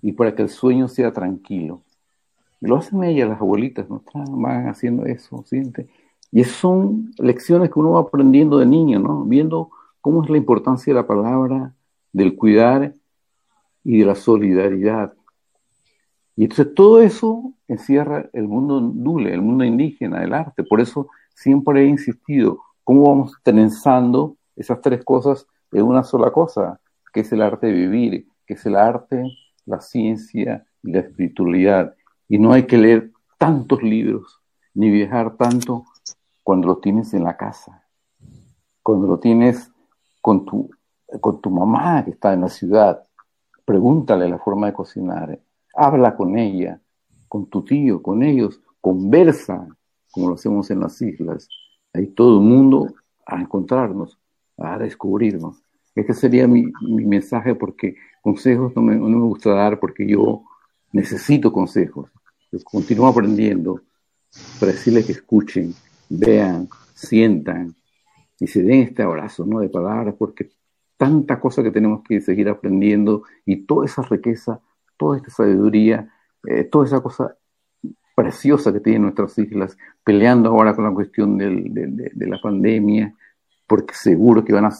y 0.02 0.12
para 0.12 0.34
que 0.34 0.42
el 0.42 0.48
sueño 0.48 0.88
sea 0.88 1.12
tranquilo. 1.12 1.82
lo 2.60 2.76
hacen 2.76 3.02
ellas, 3.02 3.28
las 3.28 3.40
abuelitas, 3.40 3.88
¿no? 3.88 4.02
van 4.14 4.68
haciendo 4.68 5.04
eso, 5.06 5.42
¿siente? 5.46 5.88
Y 6.30 6.44
son 6.44 7.12
lecciones 7.18 7.70
que 7.70 7.78
uno 7.78 7.92
va 7.92 8.00
aprendiendo 8.00 8.58
de 8.58 8.66
niño, 8.66 8.98
¿no? 8.98 9.24
Viendo 9.24 9.70
cómo 10.00 10.22
es 10.22 10.30
la 10.30 10.36
importancia 10.36 10.92
de 10.92 11.00
la 11.00 11.06
palabra, 11.06 11.74
del 12.12 12.36
cuidar 12.36 12.94
y 13.84 13.98
de 13.98 14.06
la 14.06 14.14
solidaridad. 14.14 15.14
Y 16.36 16.44
entonces 16.44 16.74
todo 16.74 17.00
eso 17.02 17.52
encierra 17.68 18.28
el 18.32 18.48
mundo 18.48 18.80
dule, 18.80 19.34
el 19.34 19.42
mundo 19.42 19.64
indígena, 19.64 20.22
el 20.22 20.32
arte. 20.32 20.62
Por 20.64 20.80
eso 20.80 21.08
siempre 21.34 21.82
he 21.82 21.86
insistido, 21.86 22.60
cómo 22.84 23.08
vamos 23.08 23.36
trenzando 23.42 24.36
esas 24.56 24.80
tres 24.80 25.04
cosas 25.04 25.46
en 25.72 25.82
una 25.82 26.02
sola 26.02 26.30
cosa, 26.30 26.80
que 27.12 27.20
es 27.20 27.32
el 27.32 27.42
arte 27.42 27.66
de 27.66 27.72
vivir, 27.72 28.26
que 28.46 28.54
es 28.54 28.66
el 28.66 28.76
arte 28.76 29.30
la 29.64 29.80
ciencia 29.80 30.66
y 30.82 30.92
la 30.92 31.00
espiritualidad. 31.00 31.94
Y 32.28 32.38
no 32.38 32.52
hay 32.52 32.66
que 32.66 32.78
leer 32.78 33.10
tantos 33.38 33.82
libros 33.82 34.40
ni 34.74 34.90
viajar 34.90 35.36
tanto 35.36 35.84
cuando 36.42 36.68
lo 36.68 36.78
tienes 36.78 37.12
en 37.14 37.24
la 37.24 37.36
casa, 37.36 37.86
cuando 38.82 39.06
lo 39.06 39.18
tienes 39.18 39.70
tu, 40.22 40.70
con 41.20 41.40
tu 41.40 41.50
mamá 41.50 42.04
que 42.04 42.12
está 42.12 42.32
en 42.32 42.42
la 42.42 42.48
ciudad. 42.48 43.04
Pregúntale 43.64 44.28
la 44.28 44.38
forma 44.38 44.66
de 44.66 44.72
cocinar, 44.72 45.38
habla 45.74 46.16
con 46.16 46.38
ella, 46.38 46.80
con 47.28 47.46
tu 47.46 47.64
tío, 47.64 48.02
con 48.02 48.22
ellos, 48.22 48.60
conversa, 48.80 49.66
como 50.10 50.28
lo 50.28 50.34
hacemos 50.34 50.70
en 50.70 50.80
las 50.80 51.00
islas. 51.00 51.48
Ahí 51.92 52.08
todo 52.08 52.40
el 52.40 52.44
mundo 52.44 52.94
a 53.26 53.40
encontrarnos, 53.40 54.18
a 54.58 54.78
descubrirnos. 54.78 55.62
Este 55.94 56.14
sería 56.14 56.46
mi, 56.46 56.64
mi 56.82 57.04
mensaje 57.04 57.54
porque 57.54 57.96
consejos 58.22 58.74
no 58.74 58.82
me, 58.82 58.96
no 58.96 59.08
me 59.08 59.24
gusta 59.24 59.50
dar 59.50 59.78
porque 59.78 60.06
yo 60.06 60.44
necesito 60.92 61.52
consejos. 61.52 62.10
continúo 62.64 63.08
aprendiendo 63.08 63.80
para 64.58 64.72
decirles 64.72 65.06
que 65.06 65.12
escuchen, 65.12 65.74
vean, 66.08 66.68
sientan 66.94 67.74
y 68.38 68.46
se 68.46 68.62
den 68.62 68.82
este 68.82 69.02
abrazo 69.02 69.44
¿no? 69.44 69.60
de 69.60 69.68
palabras 69.68 70.14
porque 70.18 70.50
tanta 70.96 71.40
cosa 71.40 71.62
que 71.62 71.70
tenemos 71.70 72.02
que 72.02 72.20
seguir 72.20 72.48
aprendiendo 72.48 73.24
y 73.44 73.64
toda 73.64 73.86
esa 73.86 74.02
riqueza, 74.02 74.60
toda 74.96 75.16
esta 75.16 75.30
sabiduría, 75.30 76.12
eh, 76.46 76.64
toda 76.64 76.86
esa 76.86 77.00
cosa 77.00 77.36
preciosa 78.14 78.72
que 78.72 78.80
tienen 78.80 79.02
nuestras 79.02 79.36
islas, 79.38 79.76
peleando 80.04 80.50
ahora 80.50 80.74
con 80.74 80.84
la 80.84 80.92
cuestión 80.92 81.38
del, 81.38 81.72
de, 81.72 82.10
de, 82.12 82.26
la 82.26 82.38
pandemia, 82.40 83.14
porque 83.66 83.94
seguro 83.94 84.44
que 84.44 84.52
van 84.52 84.66
a, 84.66 84.70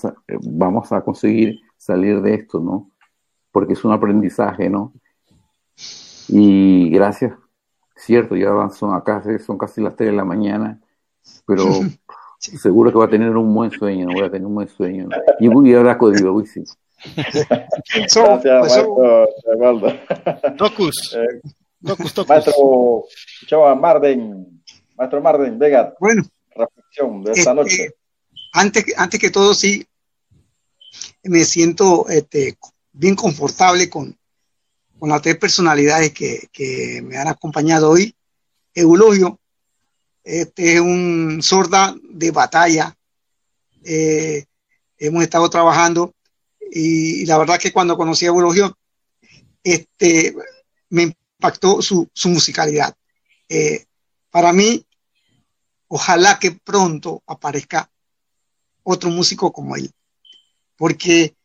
vamos 0.43 0.93
a 0.93 1.01
conseguir 1.03 1.61
salir 1.77 2.21
de 2.21 2.35
esto, 2.35 2.61
¿no? 2.61 2.93
porque 3.53 3.75
es 3.75 3.85
un 3.85 3.93
aprendizaje, 3.93 4.69
¿no? 4.69 4.93
Y 6.29 6.91
gracias, 6.91 7.35
cierto, 7.95 8.35
ya 8.35 8.51
son 8.71 8.95
acá, 8.95 9.23
son 9.39 9.59
casi 9.59 9.83
las 9.83 9.95
3 9.95 10.11
de 10.11 10.17
la 10.17 10.25
mañana, 10.25 10.81
pero 11.47 11.65
seguro 12.39 12.91
que 12.91 12.99
va 12.99 13.05
a 13.05 13.11
tener 13.11 13.37
un 13.37 13.55
buen 13.55 13.71
sueño, 13.71 14.07
no 14.07 14.15
voy 14.15 14.25
a 14.25 14.31
tener 14.31 14.47
un 14.47 14.55
buen 14.55 14.69
sueño. 14.69 15.05
¿no? 15.05 15.17
Y 15.39 15.49
voy 15.49 15.75
a 15.75 15.79
hablar 15.79 15.99
con 15.99 16.15
Sí. 17.85 18.21
Gracias, 18.21 18.61
maestro 18.61 19.27
Docus. 20.57 21.17
Eh, 21.17 21.41
Docus, 21.81 22.15
Docus. 22.15 22.29
Maestro 22.29 23.05
Chava 23.47 23.75
Marden, 23.75 24.63
maestro 24.97 25.21
Marden, 25.21 25.59
venga. 25.59 25.95
Bueno. 25.99 26.23
Reflexión 26.55 27.25
de 27.25 27.33
esta 27.33 27.51
este, 27.51 27.55
noche. 27.55 27.91
Antes, 28.53 28.85
antes 28.97 29.21
que 29.21 29.31
todo, 29.31 29.55
sí, 29.55 29.85
me 31.25 31.45
siento 31.45 32.09
este, 32.09 32.57
bien 32.93 33.17
confortable 33.17 33.89
con, 33.89 34.17
con 34.99 35.09
las 35.09 35.23
tres 35.23 35.37
personalidades 35.39 36.13
que, 36.13 36.49
que, 36.53 37.01
me 37.03 37.17
han 37.17 37.29
acompañado 37.29 37.91
hoy. 37.91 38.15
Eulogio, 38.75 39.39
este 40.23 40.75
es 40.75 40.81
un 40.81 41.41
sorda 41.43 41.95
de 42.11 42.31
batalla. 42.31 42.97
Eh, 43.85 44.45
hemos 44.99 45.23
estado 45.23 45.51
trabajando 45.51 46.15
y, 46.75 47.27
la 47.27 47.37
verdad 47.37 47.61
que 47.61 47.71
cuando 47.71 47.99
conocí 47.99 48.25
a 48.25 48.29
Eulogio, 48.29 48.79
este, 49.63 50.35
me 50.89 51.03
impactó 51.03 51.83
su, 51.83 52.11
musicalidad. 52.25 52.97
Eh, 53.47 53.85
para 54.31 54.55
mí, 54.55 54.87
ojalá 55.89 56.39
que 56.39 56.53
pronto 56.53 57.23
aparezca 57.27 57.91
otro 58.85 59.11
músico 59.11 59.53
como 59.53 59.77
él, 59.77 59.93
porque 60.77 61.37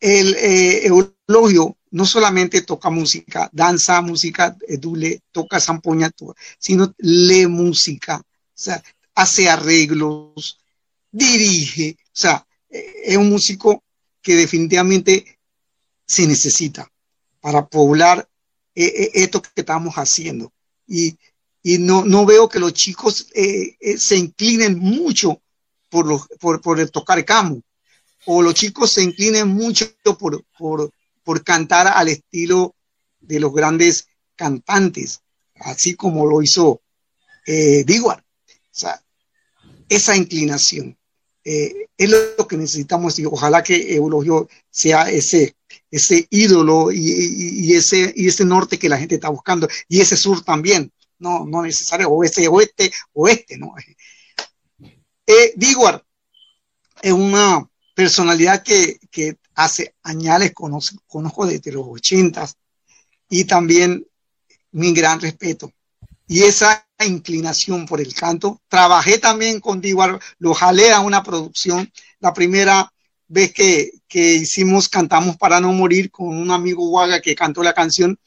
el 0.00 0.34
eh, 0.34 0.86
Eulogio 0.86 1.76
no 1.92 2.06
solamente 2.06 2.62
toca 2.62 2.90
música, 2.90 3.48
danza, 3.52 4.00
música, 4.00 4.56
dule, 4.80 5.22
toca 5.30 5.60
zampoña, 5.60 6.10
sino 6.58 6.92
lee 6.98 7.46
música, 7.46 8.20
hace 9.14 9.48
arreglos, 9.48 10.58
dirige, 11.12 11.96
o 12.00 12.10
sea, 12.12 12.44
es 12.70 13.16
un 13.16 13.28
músico 13.30 13.82
que 14.22 14.34
definitivamente 14.36 15.38
se 16.06 16.26
necesita 16.26 16.90
para 17.40 17.66
poblar 17.66 18.28
eh, 18.74 18.84
eh, 18.84 19.10
esto 19.14 19.42
que 19.42 19.50
estamos 19.56 19.94
haciendo. 19.94 20.52
Y, 20.86 21.16
y 21.62 21.78
no, 21.78 22.04
no, 22.04 22.26
veo 22.26 22.48
que 22.48 22.58
los 22.58 22.72
chicos 22.72 23.26
eh, 23.34 23.76
se 23.98 24.16
inclinen 24.16 24.78
mucho 24.78 25.40
por, 25.88 26.06
los, 26.06 26.28
por, 26.38 26.60
por 26.60 26.80
el 26.80 26.90
tocar 26.90 27.24
camo 27.24 27.62
o 28.26 28.42
los 28.42 28.54
chicos 28.54 28.92
se 28.92 29.02
inclinen 29.02 29.48
mucho 29.48 29.92
por, 30.18 30.44
por, 30.58 30.92
por 31.22 31.42
cantar 31.42 31.88
al 31.88 32.08
estilo 32.08 32.74
de 33.20 33.40
los 33.40 33.52
grandes 33.52 34.06
cantantes, 34.36 35.20
así 35.56 35.94
como 35.94 36.26
lo 36.26 36.42
hizo 36.42 36.82
eh. 37.46 37.84
O 38.02 38.16
sea, 38.70 39.02
esa 39.88 40.16
inclinación 40.16 40.96
eh, 41.44 41.88
es 41.96 42.10
lo 42.10 42.46
que 42.46 42.56
necesitamos 42.56 43.18
y 43.18 43.24
ojalá 43.24 43.62
que 43.62 43.94
Eulogio 43.94 44.48
sea 44.70 45.10
ese, 45.10 45.56
ese 45.90 46.26
ídolo 46.30 46.92
y, 46.92 47.74
ese, 47.74 48.12
y 48.14 48.28
ese 48.28 48.44
norte 48.44 48.78
que 48.78 48.88
la 48.88 48.98
gente 48.98 49.14
está 49.14 49.28
buscando, 49.28 49.68
y 49.88 50.00
ese 50.00 50.16
sur 50.16 50.44
también, 50.44 50.92
no, 51.18 51.46
no 51.46 51.62
necesario, 51.62 52.10
oeste, 52.10 52.46
oeste, 52.48 52.92
oeste, 53.12 53.58
¿no? 53.58 53.74
Eh, 55.32 55.52
Diguar 55.54 56.04
es 57.00 57.12
una 57.12 57.64
personalidad 57.94 58.64
que, 58.64 58.98
que 59.12 59.36
hace 59.54 59.94
añales 60.02 60.52
conozco, 60.52 60.96
conozco 61.06 61.46
desde 61.46 61.70
los 61.70 61.86
ochentas 61.86 62.56
y 63.28 63.44
también 63.44 64.04
mi 64.72 64.92
gran 64.92 65.20
respeto. 65.20 65.72
Y 66.26 66.42
esa 66.42 66.84
inclinación 67.06 67.86
por 67.86 68.00
el 68.00 68.14
canto. 68.14 68.60
Trabajé 68.68 69.18
también 69.18 69.60
con 69.60 69.80
Diguar, 69.80 70.20
lo 70.38 70.54
jalé 70.54 70.92
a 70.92 71.00
una 71.00 71.22
producción. 71.22 71.90
La 72.20 72.32
primera 72.32 72.92
vez 73.28 73.52
que, 73.52 73.92
que 74.08 74.34
hicimos 74.34 74.88
Cantamos 74.88 75.36
para 75.36 75.60
no 75.60 75.72
morir 75.72 76.10
con 76.10 76.28
un 76.28 76.50
amigo 76.50 76.88
Guaga 76.88 77.20
que 77.20 77.34
cantó 77.34 77.62
la 77.62 77.72
canción, 77.72 78.18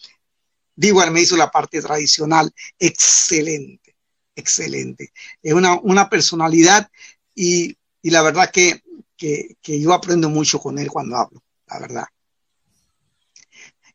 Diguar 0.75 1.11
me 1.11 1.21
hizo 1.21 1.37
la 1.37 1.51
parte 1.51 1.81
tradicional. 1.81 2.51
Excelente, 2.79 3.95
excelente. 4.35 5.11
Es 5.41 5.53
una, 5.53 5.79
una 5.81 6.09
personalidad 6.09 6.89
y, 7.35 7.77
y 8.01 8.09
la 8.09 8.21
verdad 8.21 8.49
que, 8.51 8.81
que, 9.15 9.55
que, 9.61 9.79
yo 9.79 9.93
aprendo 9.93 10.29
mucho 10.29 10.59
con 10.59 10.79
él 10.79 10.89
cuando 10.89 11.17
hablo, 11.17 11.43
la 11.67 11.79
verdad. 11.79 12.05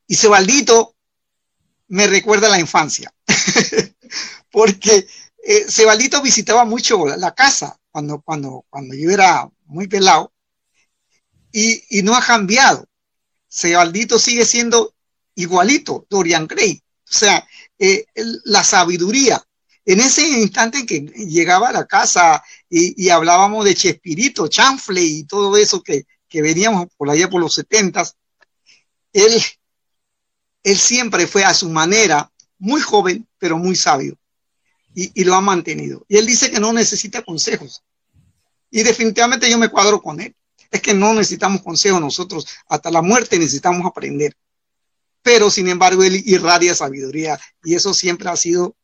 Y 0.07 0.15
Sebaldito 0.15 0.97
me 1.89 2.07
recuerda 2.07 2.49
la 2.49 2.61
infancia, 2.61 3.13
porque 4.51 5.07
eh, 5.45 5.65
Sebaldito 5.69 6.21
visitaba 6.23 6.65
mucho 6.65 7.07
la 7.07 7.35
casa 7.35 7.79
cuando, 7.91 8.21
cuando, 8.21 8.65
cuando 8.69 8.95
yo 8.95 9.11
era 9.11 9.49
muy 9.67 9.89
pelado 9.89 10.33
y, 11.53 11.99
y 11.99 12.03
no 12.03 12.15
ha 12.15 12.23
cambiado. 12.23 12.87
Sebaldito 13.49 14.19
sigue 14.19 14.45
siendo 14.45 14.95
igualito, 15.35 16.07
Dorian 16.11 16.47
Gray. 16.47 16.83
O 17.09 17.13
sea, 17.13 17.47
eh, 17.79 18.05
la 18.45 18.63
sabiduría. 18.65 19.43
En 19.85 20.01
ese 20.01 20.29
instante 20.29 20.79
en 20.81 20.87
que 20.87 21.01
llegaba 21.01 21.69
a 21.71 21.73
la 21.73 21.87
casa 21.87 22.43
y, 22.69 23.09
hablábamos 23.09 23.65
de 23.65 23.75
Chespirito, 23.75 24.49
Chanfle 24.49 25.03
y 25.03 25.25
todo 25.25 25.57
eso 25.57 25.83
que, 25.83 26.05
que 26.29 26.43
veníamos 26.43 26.89
por 26.97 27.09
allá 27.09 27.31
por 27.31 27.41
los 27.41 27.55
setentas, 27.55 28.15
él, 29.15 29.43
él 30.63 30.79
siempre 30.79 31.27
fue 31.27 31.45
a 31.45 31.55
su 31.55 31.71
manera 31.71 32.31
muy 32.59 32.81
joven, 32.81 33.27
pero 33.39 33.59
muy 33.59 33.77
sabio. 33.77 34.17
Y, 34.95 35.23
lo 35.25 35.35
ha 35.35 35.41
mantenido. 35.41 36.05
Y 36.09 36.17
él 36.17 36.27
dice 36.27 36.51
que 36.51 36.59
no 36.59 36.73
necesita 36.73 37.23
consejos. 37.23 37.85
Y 38.71 38.83
definitivamente 38.83 39.49
yo 39.49 39.57
me 39.57 39.69
cuadro 39.69 40.03
con 40.03 40.21
él. 40.21 40.35
Es 40.71 40.83
que 40.83 40.93
no 40.93 41.15
necesitamos 41.15 41.63
consejos 41.63 42.01
nosotros. 42.01 42.47
Hasta 42.69 42.91
la 42.91 43.01
muerte 43.01 43.39
necesitamos 43.39 43.87
aprender 43.87 44.35
pero 45.29 45.51
sin 45.51 45.69
embargo 45.69 46.03
él 46.03 46.23
irradia 46.25 46.75
sabiduría 46.75 47.39
y 47.63 47.75
eso 47.75 47.93
siempre 47.93 48.31
ha 48.31 48.37
sido 48.37 48.77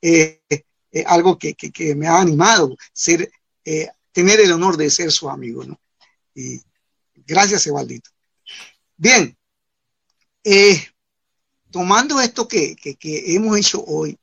eh, 0.00 0.40
eh, 0.48 1.04
algo 1.06 1.38
que, 1.38 1.54
me 1.94 2.06
ha 2.06 2.18
animado, 2.18 2.74
ser, 2.94 3.30
eh, 3.64 3.88
tener 4.12 4.40
el 4.40 4.52
honor 4.52 4.78
de 4.78 4.90
ser 4.90 5.12
su 5.12 5.28
amigo. 5.28 5.64
¿no? 5.64 5.78
Y 6.34 6.62
gracias, 7.26 7.66
Evaldito. 7.66 8.08
Bien, 8.96 9.36
tomando 11.70 12.20
esto 12.20 12.48
que, 12.48 12.76
hemos 13.02 13.58
hecho 13.58 13.82
hoy, 13.86 14.18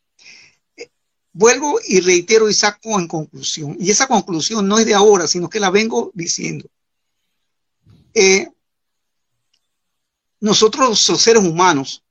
vuelvo 1.34 1.80
y 1.86 2.00
reitero 2.00 2.50
y 2.50 2.54
saco 2.54 3.00
en 3.00 3.08
conclusión, 3.08 3.78
y 3.80 3.92
esa 3.92 4.08
conclusión 4.08 4.68
no 4.68 4.80
es 4.80 4.86
de 4.86 4.94
ahora, 4.94 5.28
sino 5.28 5.50
que 5.50 5.60
la 5.60 5.70
vengo 5.70 6.12
diciendo. 6.14 6.68
nosotros 10.40 11.08
los 11.08 11.22
seres 11.22 11.44
humanos 11.44 12.04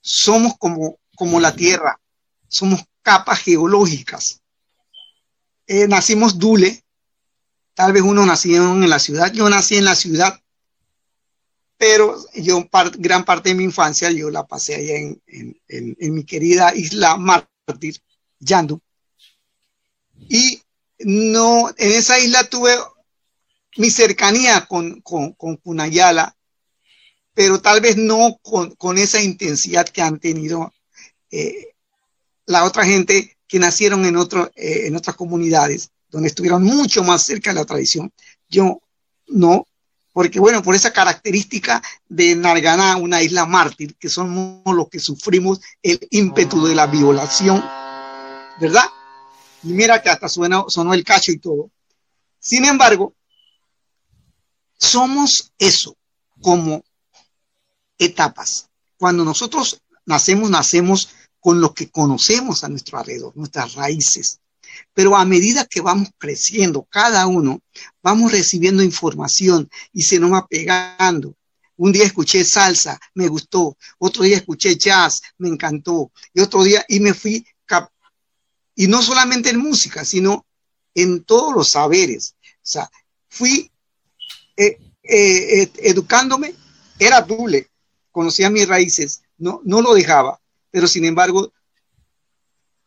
somos 0.00 0.56
como, 0.58 0.98
como 1.14 1.40
la 1.40 1.54
Tierra, 1.54 2.00
somos 2.48 2.82
capas 3.02 3.40
geológicas. 3.40 4.40
Eh, 5.66 5.86
nacimos 5.86 6.38
dule, 6.38 6.84
tal 7.74 7.92
vez 7.92 8.02
uno 8.02 8.26
nació 8.26 8.72
en 8.72 8.90
la 8.90 8.98
ciudad, 8.98 9.32
yo 9.32 9.48
nací 9.48 9.76
en 9.76 9.84
la 9.84 9.94
ciudad, 9.94 10.40
pero 11.80 12.14
yo 12.34 12.68
gran 12.98 13.24
parte 13.24 13.48
de 13.48 13.54
mi 13.54 13.64
infancia 13.64 14.10
yo 14.10 14.28
la 14.28 14.46
pasé 14.46 14.74
allá 14.74 14.96
en, 14.96 15.22
en, 15.66 16.14
mi 16.14 16.24
querida 16.24 16.74
isla 16.74 17.16
Mártir, 17.16 17.96
Yandu. 18.38 18.82
Y 20.28 20.60
no, 20.98 21.70
en 21.70 21.92
esa 21.92 22.18
isla 22.18 22.44
tuve 22.50 22.76
mi 23.78 23.88
cercanía 23.88 24.66
con, 24.66 25.00
con, 25.00 25.32
con 25.32 25.58
pero 27.32 27.62
tal 27.62 27.80
vez 27.80 27.96
no 27.96 28.38
con, 28.42 28.98
esa 28.98 29.22
intensidad 29.22 29.88
que 29.88 30.02
han 30.02 30.20
tenido 30.20 30.74
eh, 31.30 31.68
la 32.44 32.64
otra 32.64 32.84
gente 32.84 33.38
que 33.48 33.58
nacieron 33.58 34.04
en, 34.04 34.16
otro, 34.18 34.50
eh, 34.54 34.86
en 34.86 34.96
otras 34.96 35.16
comunidades, 35.16 35.88
donde 36.10 36.28
estuvieron 36.28 36.62
mucho 36.62 37.02
más 37.02 37.24
cerca 37.24 37.54
de 37.54 37.60
la 37.60 37.64
tradición. 37.64 38.12
Yo 38.50 38.82
no, 39.28 39.64
porque 40.20 40.38
bueno, 40.38 40.62
por 40.62 40.74
esa 40.74 40.92
característica 40.92 41.82
de 42.06 42.36
Narganá, 42.36 42.98
una 42.98 43.22
isla 43.22 43.46
mártir, 43.46 43.96
que 43.96 44.10
somos 44.10 44.60
los 44.66 44.90
que 44.90 45.00
sufrimos 45.00 45.62
el 45.82 45.98
ímpetu 46.10 46.66
de 46.66 46.74
la 46.74 46.86
violación, 46.86 47.64
¿verdad? 48.60 48.84
Y 49.62 49.68
mira 49.68 50.02
que 50.02 50.10
hasta 50.10 50.28
suena, 50.28 50.64
sonó 50.68 50.92
el 50.92 51.04
cacho 51.04 51.32
y 51.32 51.38
todo. 51.38 51.70
Sin 52.38 52.66
embargo, 52.66 53.14
somos 54.76 55.54
eso, 55.58 55.96
como 56.42 56.84
etapas. 57.96 58.68
Cuando 58.98 59.24
nosotros 59.24 59.80
nacemos, 60.04 60.50
nacemos 60.50 61.08
con 61.40 61.62
lo 61.62 61.72
que 61.72 61.90
conocemos 61.90 62.62
a 62.62 62.68
nuestro 62.68 62.98
alrededor, 62.98 63.34
nuestras 63.38 63.72
raíces. 63.72 64.38
Pero 64.94 65.16
a 65.16 65.24
medida 65.24 65.66
que 65.66 65.80
vamos 65.80 66.10
creciendo, 66.18 66.86
cada 66.90 67.26
uno, 67.26 67.60
vamos 68.02 68.32
recibiendo 68.32 68.82
información 68.82 69.68
y 69.92 70.02
se 70.02 70.18
nos 70.18 70.32
va 70.32 70.46
pegando. 70.46 71.36
Un 71.76 71.92
día 71.92 72.04
escuché 72.04 72.44
salsa, 72.44 73.00
me 73.14 73.28
gustó. 73.28 73.76
Otro 73.98 74.24
día 74.24 74.36
escuché 74.36 74.76
jazz, 74.76 75.22
me 75.38 75.48
encantó. 75.48 76.12
Y 76.34 76.40
otro 76.40 76.62
día, 76.62 76.84
y 76.88 77.00
me 77.00 77.14
fui, 77.14 77.44
y 78.74 78.86
no 78.86 79.02
solamente 79.02 79.50
en 79.50 79.58
música, 79.58 80.04
sino 80.04 80.46
en 80.94 81.24
todos 81.24 81.54
los 81.54 81.68
saberes. 81.68 82.34
O 82.42 82.58
sea, 82.62 82.90
fui 83.28 83.70
eh, 84.56 84.78
eh, 85.02 85.62
eh, 85.62 85.72
educándome, 85.82 86.54
era 86.98 87.20
dule, 87.20 87.68
conocía 88.10 88.48
mis 88.50 88.66
raíces, 88.66 89.22
no, 89.38 89.60
no 89.64 89.82
lo 89.82 89.94
dejaba, 89.94 90.40
pero 90.70 90.86
sin 90.86 91.04
embargo, 91.04 91.52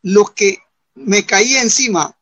lo 0.01 0.25
que 0.25 0.57
me 0.95 1.25
caía 1.25 1.61
encima 1.61 2.17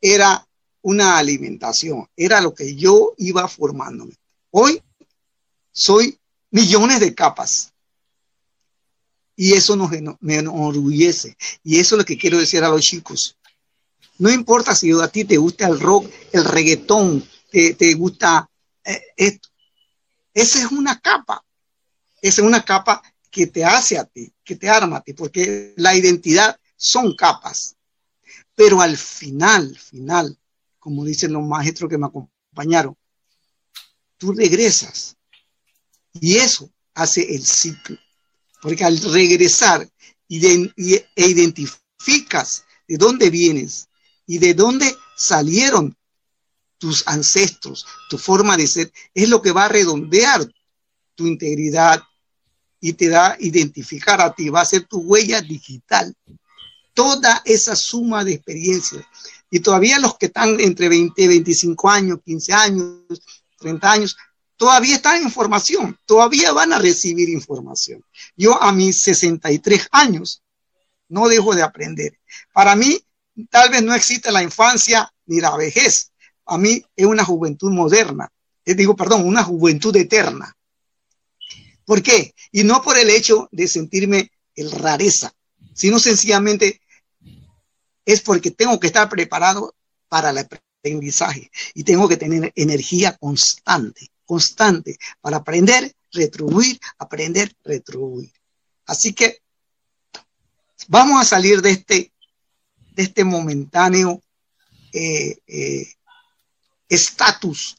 era 0.00 0.46
una 0.82 1.16
alimentación, 1.16 2.08
era 2.16 2.40
lo 2.40 2.54
que 2.54 2.74
yo 2.76 3.14
iba 3.16 3.48
formándome. 3.48 4.14
Hoy 4.50 4.82
soy 5.72 6.18
millones 6.50 7.00
de 7.00 7.14
capas. 7.14 7.72
Y 9.36 9.54
eso 9.54 9.74
nos, 9.74 9.90
me 10.20 10.36
enorgullece. 10.36 11.36
Y 11.64 11.80
eso 11.80 11.96
es 11.96 11.98
lo 11.98 12.04
que 12.04 12.18
quiero 12.18 12.38
decir 12.38 12.62
a 12.62 12.68
los 12.68 12.82
chicos. 12.82 13.36
No 14.18 14.30
importa 14.30 14.76
si 14.76 14.92
a 14.92 15.08
ti 15.08 15.24
te 15.24 15.38
gusta 15.38 15.66
el 15.66 15.80
rock, 15.80 16.08
el 16.32 16.44
reggaetón, 16.44 17.26
te, 17.50 17.74
te 17.74 17.94
gusta 17.94 18.48
eh, 18.84 19.02
esto. 19.16 19.48
Esa 20.32 20.60
es 20.60 20.70
una 20.70 21.00
capa. 21.00 21.44
Esa 22.22 22.42
es 22.42 22.46
una 22.46 22.64
capa 22.64 23.02
que 23.30 23.48
te 23.48 23.64
hace 23.64 23.98
a 23.98 24.04
ti, 24.04 24.32
que 24.44 24.54
te 24.54 24.68
arma 24.68 24.98
a 24.98 25.00
ti, 25.00 25.12
porque 25.14 25.74
la 25.76 25.96
identidad 25.96 26.56
son 26.76 27.16
capas. 27.16 27.73
Pero 28.54 28.80
al 28.80 28.96
final, 28.96 29.76
final, 29.76 30.38
como 30.78 31.04
dicen 31.04 31.32
los 31.32 31.46
maestros 31.46 31.90
que 31.90 31.98
me 31.98 32.06
acompañaron, 32.06 32.96
tú 34.16 34.32
regresas. 34.32 35.16
Y 36.12 36.36
eso 36.36 36.70
hace 36.94 37.34
el 37.34 37.44
ciclo. 37.44 37.98
Porque 38.62 38.84
al 38.84 38.98
regresar 38.98 39.88
e 40.28 40.72
identificas 41.16 42.64
de 42.88 42.96
dónde 42.96 43.30
vienes 43.30 43.88
y 44.26 44.38
de 44.38 44.54
dónde 44.54 44.94
salieron 45.16 45.96
tus 46.78 47.06
ancestros, 47.06 47.86
tu 48.08 48.18
forma 48.18 48.56
de 48.56 48.66
ser, 48.66 48.92
es 49.12 49.28
lo 49.28 49.42
que 49.42 49.52
va 49.52 49.66
a 49.66 49.68
redondear 49.68 50.46
tu 51.14 51.26
integridad, 51.26 52.02
y 52.84 52.92
te 52.92 53.08
da 53.08 53.34
identificar 53.40 54.20
a 54.20 54.34
ti, 54.34 54.50
va 54.50 54.60
a 54.60 54.66
ser 54.66 54.84
tu 54.84 54.98
huella 54.98 55.40
digital. 55.40 56.14
Toda 56.94 57.42
esa 57.44 57.76
suma 57.76 58.24
de 58.24 58.34
experiencias. 58.34 59.04
Y 59.50 59.60
todavía 59.60 59.98
los 59.98 60.16
que 60.16 60.26
están 60.26 60.58
entre 60.60 60.88
20, 60.88 61.28
25 61.28 61.90
años, 61.90 62.18
15 62.24 62.52
años, 62.52 62.98
30 63.58 63.92
años, 63.92 64.16
todavía 64.56 64.96
están 64.96 65.22
en 65.22 65.30
formación, 65.30 65.98
todavía 66.06 66.52
van 66.52 66.72
a 66.72 66.78
recibir 66.78 67.28
información. 67.28 68.02
Yo 68.36 68.60
a 68.60 68.72
mis 68.72 69.00
63 69.02 69.88
años 69.92 70.42
no 71.08 71.28
dejo 71.28 71.54
de 71.54 71.62
aprender. 71.62 72.18
Para 72.52 72.74
mí, 72.74 72.98
tal 73.50 73.70
vez 73.70 73.82
no 73.82 73.94
existe 73.94 74.32
la 74.32 74.42
infancia 74.42 75.12
ni 75.26 75.40
la 75.40 75.56
vejez. 75.56 76.12
A 76.46 76.56
mí 76.56 76.84
es 76.96 77.06
una 77.06 77.24
juventud 77.24 77.70
moderna. 77.70 78.30
Eh, 78.64 78.74
digo, 78.74 78.96
perdón, 78.96 79.26
una 79.26 79.44
juventud 79.44 79.94
eterna 79.96 80.56
¿Por 81.84 82.02
qué? 82.02 82.34
Y 82.50 82.64
no 82.64 82.82
por 82.82 82.98
el 82.98 83.10
hecho 83.10 83.48
de 83.52 83.68
sentirme 83.68 84.30
el 84.54 84.70
rareza, 84.70 85.34
sino 85.74 85.98
sencillamente 85.98 86.80
es 88.04 88.20
porque 88.20 88.50
tengo 88.50 88.78
que 88.78 88.88
estar 88.88 89.08
preparado 89.08 89.74
para 90.08 90.30
el 90.30 90.38
aprendizaje 90.38 91.50
y 91.74 91.84
tengo 91.84 92.08
que 92.08 92.16
tener 92.16 92.52
energía 92.54 93.16
constante, 93.16 94.08
constante 94.24 94.98
para 95.20 95.38
aprender, 95.38 95.94
retribuir, 96.12 96.78
aprender, 96.98 97.54
retribuir. 97.64 98.32
Así 98.86 99.12
que 99.12 99.40
vamos 100.88 101.20
a 101.20 101.24
salir 101.24 101.62
de 101.62 101.70
este, 101.70 102.12
de 102.92 103.02
este 103.02 103.24
momentáneo 103.24 104.22
eh, 104.92 105.38
eh, 105.46 105.86
estatus 106.88 107.76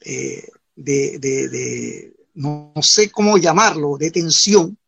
eh, 0.00 0.48
de, 0.74 2.14
no, 2.34 2.72
sé 2.80 3.10
cómo 3.10 3.36
llamarlo, 3.36 3.96
de 3.98 4.10
tensión, 4.10 4.78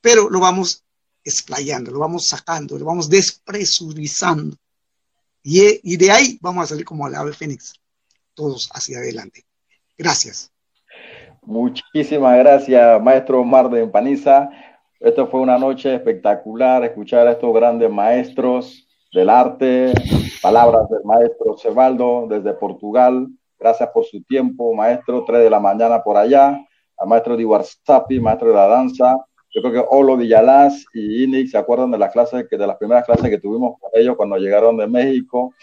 pero 0.00 0.28
lo 0.28 0.40
vamos 0.40 0.84
explayando, 1.24 1.90
lo 1.90 2.00
vamos 2.00 2.26
sacando, 2.26 2.78
lo 2.78 2.84
vamos 2.84 3.08
despresurizando. 3.08 4.56
Y, 5.42 5.92
y 5.92 5.96
de 5.96 6.10
ahí 6.10 6.38
vamos 6.40 6.64
a 6.64 6.66
salir 6.68 6.84
como 6.84 7.08
el 7.08 7.14
ave 7.14 7.32
fénix, 7.32 7.74
todos 8.34 8.68
hacia 8.72 8.98
adelante. 8.98 9.44
Gracias. 9.96 10.50
Muchísimas 11.42 12.38
gracias, 12.38 13.02
maestro 13.02 13.40
Omar 13.40 13.70
de 13.70 13.82
Empaniza. 13.82 14.50
Esto 15.00 15.26
fue 15.28 15.40
una 15.40 15.58
noche 15.58 15.94
espectacular, 15.94 16.84
escuchar 16.84 17.26
a 17.26 17.32
estos 17.32 17.54
grandes 17.54 17.90
maestros 17.90 18.86
del 19.12 19.30
arte, 19.30 19.92
palabras 20.42 20.88
del 20.90 21.02
maestro 21.04 21.56
Cebaldo 21.56 22.26
desde 22.28 22.52
Portugal. 22.52 23.26
Gracias 23.58 23.88
por 23.94 24.04
su 24.04 24.22
tiempo, 24.22 24.74
maestro, 24.74 25.24
tres 25.24 25.42
de 25.42 25.50
la 25.50 25.58
mañana 25.58 26.02
por 26.02 26.16
allá, 26.16 26.58
al 26.98 27.08
maestro 27.08 27.36
de 27.36 27.46
WhatsApp, 27.46 28.10
maestro 28.20 28.48
de 28.48 28.54
la 28.54 28.66
danza. 28.66 29.16
Yo 29.52 29.62
creo 29.62 29.72
que 29.72 29.88
Olo 29.90 30.16
Villalaz 30.16 30.84
y 30.94 31.24
Inix 31.24 31.50
se 31.50 31.58
acuerdan 31.58 31.90
de 31.90 31.98
las 31.98 32.12
clases, 32.12 32.46
que 32.48 32.56
de 32.56 32.66
las 32.66 32.76
primeras 32.76 33.04
clases 33.04 33.28
que 33.28 33.38
tuvimos 33.38 33.78
con 33.80 33.90
ellos 33.94 34.16
cuando 34.16 34.36
llegaron 34.36 34.76
de 34.76 34.86
México. 34.86 35.54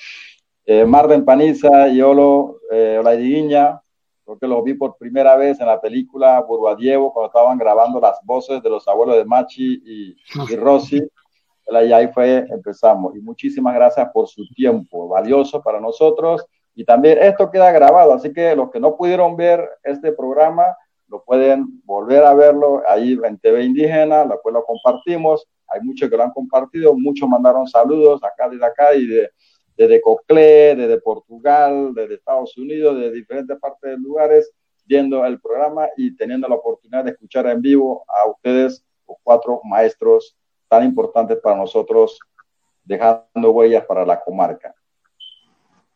Eh, 0.65 0.85
Mar 0.85 1.07
de 1.07 1.15
Empaniza 1.15 1.87
y 1.87 2.01
Olo 2.01 2.59
eh, 2.71 2.97
Olaidiguiña, 2.99 3.81
Creo 4.27 4.39
que 4.39 4.47
los 4.47 4.61
vi 4.61 4.73
por 4.73 4.97
primera 4.97 5.37
vez 5.37 5.57
en 5.61 5.67
la 5.67 5.79
película 5.79 6.41
Burguadievo 6.41 7.13
cuando 7.13 7.27
estaban 7.27 7.57
grabando 7.57 8.01
las 8.01 8.19
voces 8.25 8.61
de 8.61 8.69
los 8.69 8.85
abuelos 8.85 9.15
de 9.15 9.23
Machi 9.23 9.81
y, 9.85 10.17
y 10.49 10.55
Rosy. 10.57 11.01
Y 11.69 11.93
ahí 11.93 12.09
fue, 12.09 12.45
empezamos. 12.49 13.15
Y 13.15 13.19
muchísimas 13.19 13.73
gracias 13.73 14.09
por 14.13 14.27
su 14.27 14.45
tiempo, 14.49 15.07
valioso 15.07 15.61
para 15.61 15.79
nosotros. 15.79 16.45
Y 16.75 16.83
también 16.83 17.19
esto 17.21 17.49
queda 17.49 17.71
grabado, 17.71 18.11
así 18.11 18.33
que 18.33 18.53
los 18.53 18.69
que 18.69 18.81
no 18.81 18.97
pudieron 18.97 19.37
ver 19.37 19.65
este 19.81 20.11
programa, 20.11 20.75
lo 21.09 21.23
pueden 21.23 21.81
volver 21.85 22.23
a 22.23 22.33
verlo 22.33 22.81
ahí 22.87 23.17
en 23.23 23.37
TV 23.39 23.63
Indígena, 23.63 24.25
después 24.25 24.53
lo 24.53 24.63
compartimos. 24.63 25.47
Hay 25.67 25.81
muchos 25.81 26.09
que 26.09 26.17
lo 26.17 26.23
han 26.23 26.31
compartido, 26.31 26.95
muchos 26.95 27.27
mandaron 27.27 27.67
saludos 27.67 28.23
acá 28.23 28.49
desde 28.49 28.65
acá 28.65 28.95
y 28.95 29.05
de, 29.07 29.29
desde 29.75 30.01
Coclé, 30.01 30.75
desde 30.75 30.99
Portugal, 30.99 31.93
desde 31.93 32.15
Estados 32.15 32.57
Unidos, 32.57 32.97
de 32.97 33.11
diferentes 33.11 33.57
partes 33.59 33.91
de 33.91 33.97
lugares, 33.97 34.51
viendo 34.85 35.25
el 35.25 35.39
programa 35.39 35.87
y 35.97 36.15
teniendo 36.15 36.47
la 36.47 36.55
oportunidad 36.55 37.03
de 37.03 37.11
escuchar 37.11 37.47
en 37.47 37.61
vivo 37.61 38.05
a 38.07 38.29
ustedes, 38.29 38.83
los 39.07 39.17
cuatro 39.23 39.61
maestros 39.63 40.37
tan 40.67 40.83
importantes 40.83 41.37
para 41.37 41.57
nosotros, 41.57 42.19
dejando 42.83 43.51
huellas 43.51 43.85
para 43.85 44.05
la 44.05 44.19
comarca. 44.19 44.73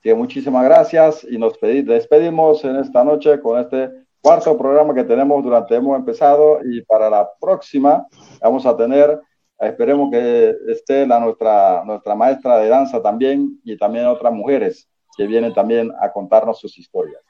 Muchísimas 0.04 0.64
gracias 0.64 1.24
y 1.30 1.38
nos 1.38 1.60
despedimos 1.60 2.64
en 2.66 2.78
esta 2.78 3.04
noche 3.04 3.40
con 3.40 3.60
este 3.60 3.92
cuarto 4.22 4.58
programa 4.58 4.94
que 4.94 5.04
tenemos 5.04 5.44
durante 5.44 5.76
hemos 5.76 5.98
empezado 5.98 6.60
y 6.64 6.82
para 6.84 7.10
la 7.10 7.30
próxima 7.40 8.06
vamos 8.42 8.66
a 8.66 8.78
tener 8.78 9.20
Esperemos 9.62 10.10
que 10.10 10.56
esté 10.70 11.06
la, 11.06 11.20
nuestra, 11.20 11.84
nuestra 11.86 12.16
maestra 12.16 12.58
de 12.58 12.68
danza 12.68 13.00
también 13.00 13.62
y 13.64 13.78
también 13.78 14.08
otras 14.08 14.34
mujeres 14.34 14.90
que 15.16 15.28
vienen 15.28 15.54
también 15.54 15.92
a 16.02 16.12
contarnos 16.12 16.60
sus 16.60 16.80
historias. 16.80 17.22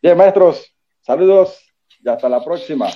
Bien, 0.00 0.16
maestros, 0.16 0.74
saludos 1.02 1.60
y 2.02 2.08
hasta 2.08 2.30
la 2.30 2.42
próxima. 2.42 2.88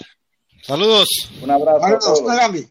Saludos. 0.63 1.09
Un 1.43 1.51
abrazo. 1.51 1.85
a 1.85 1.99
todos. 1.99 2.71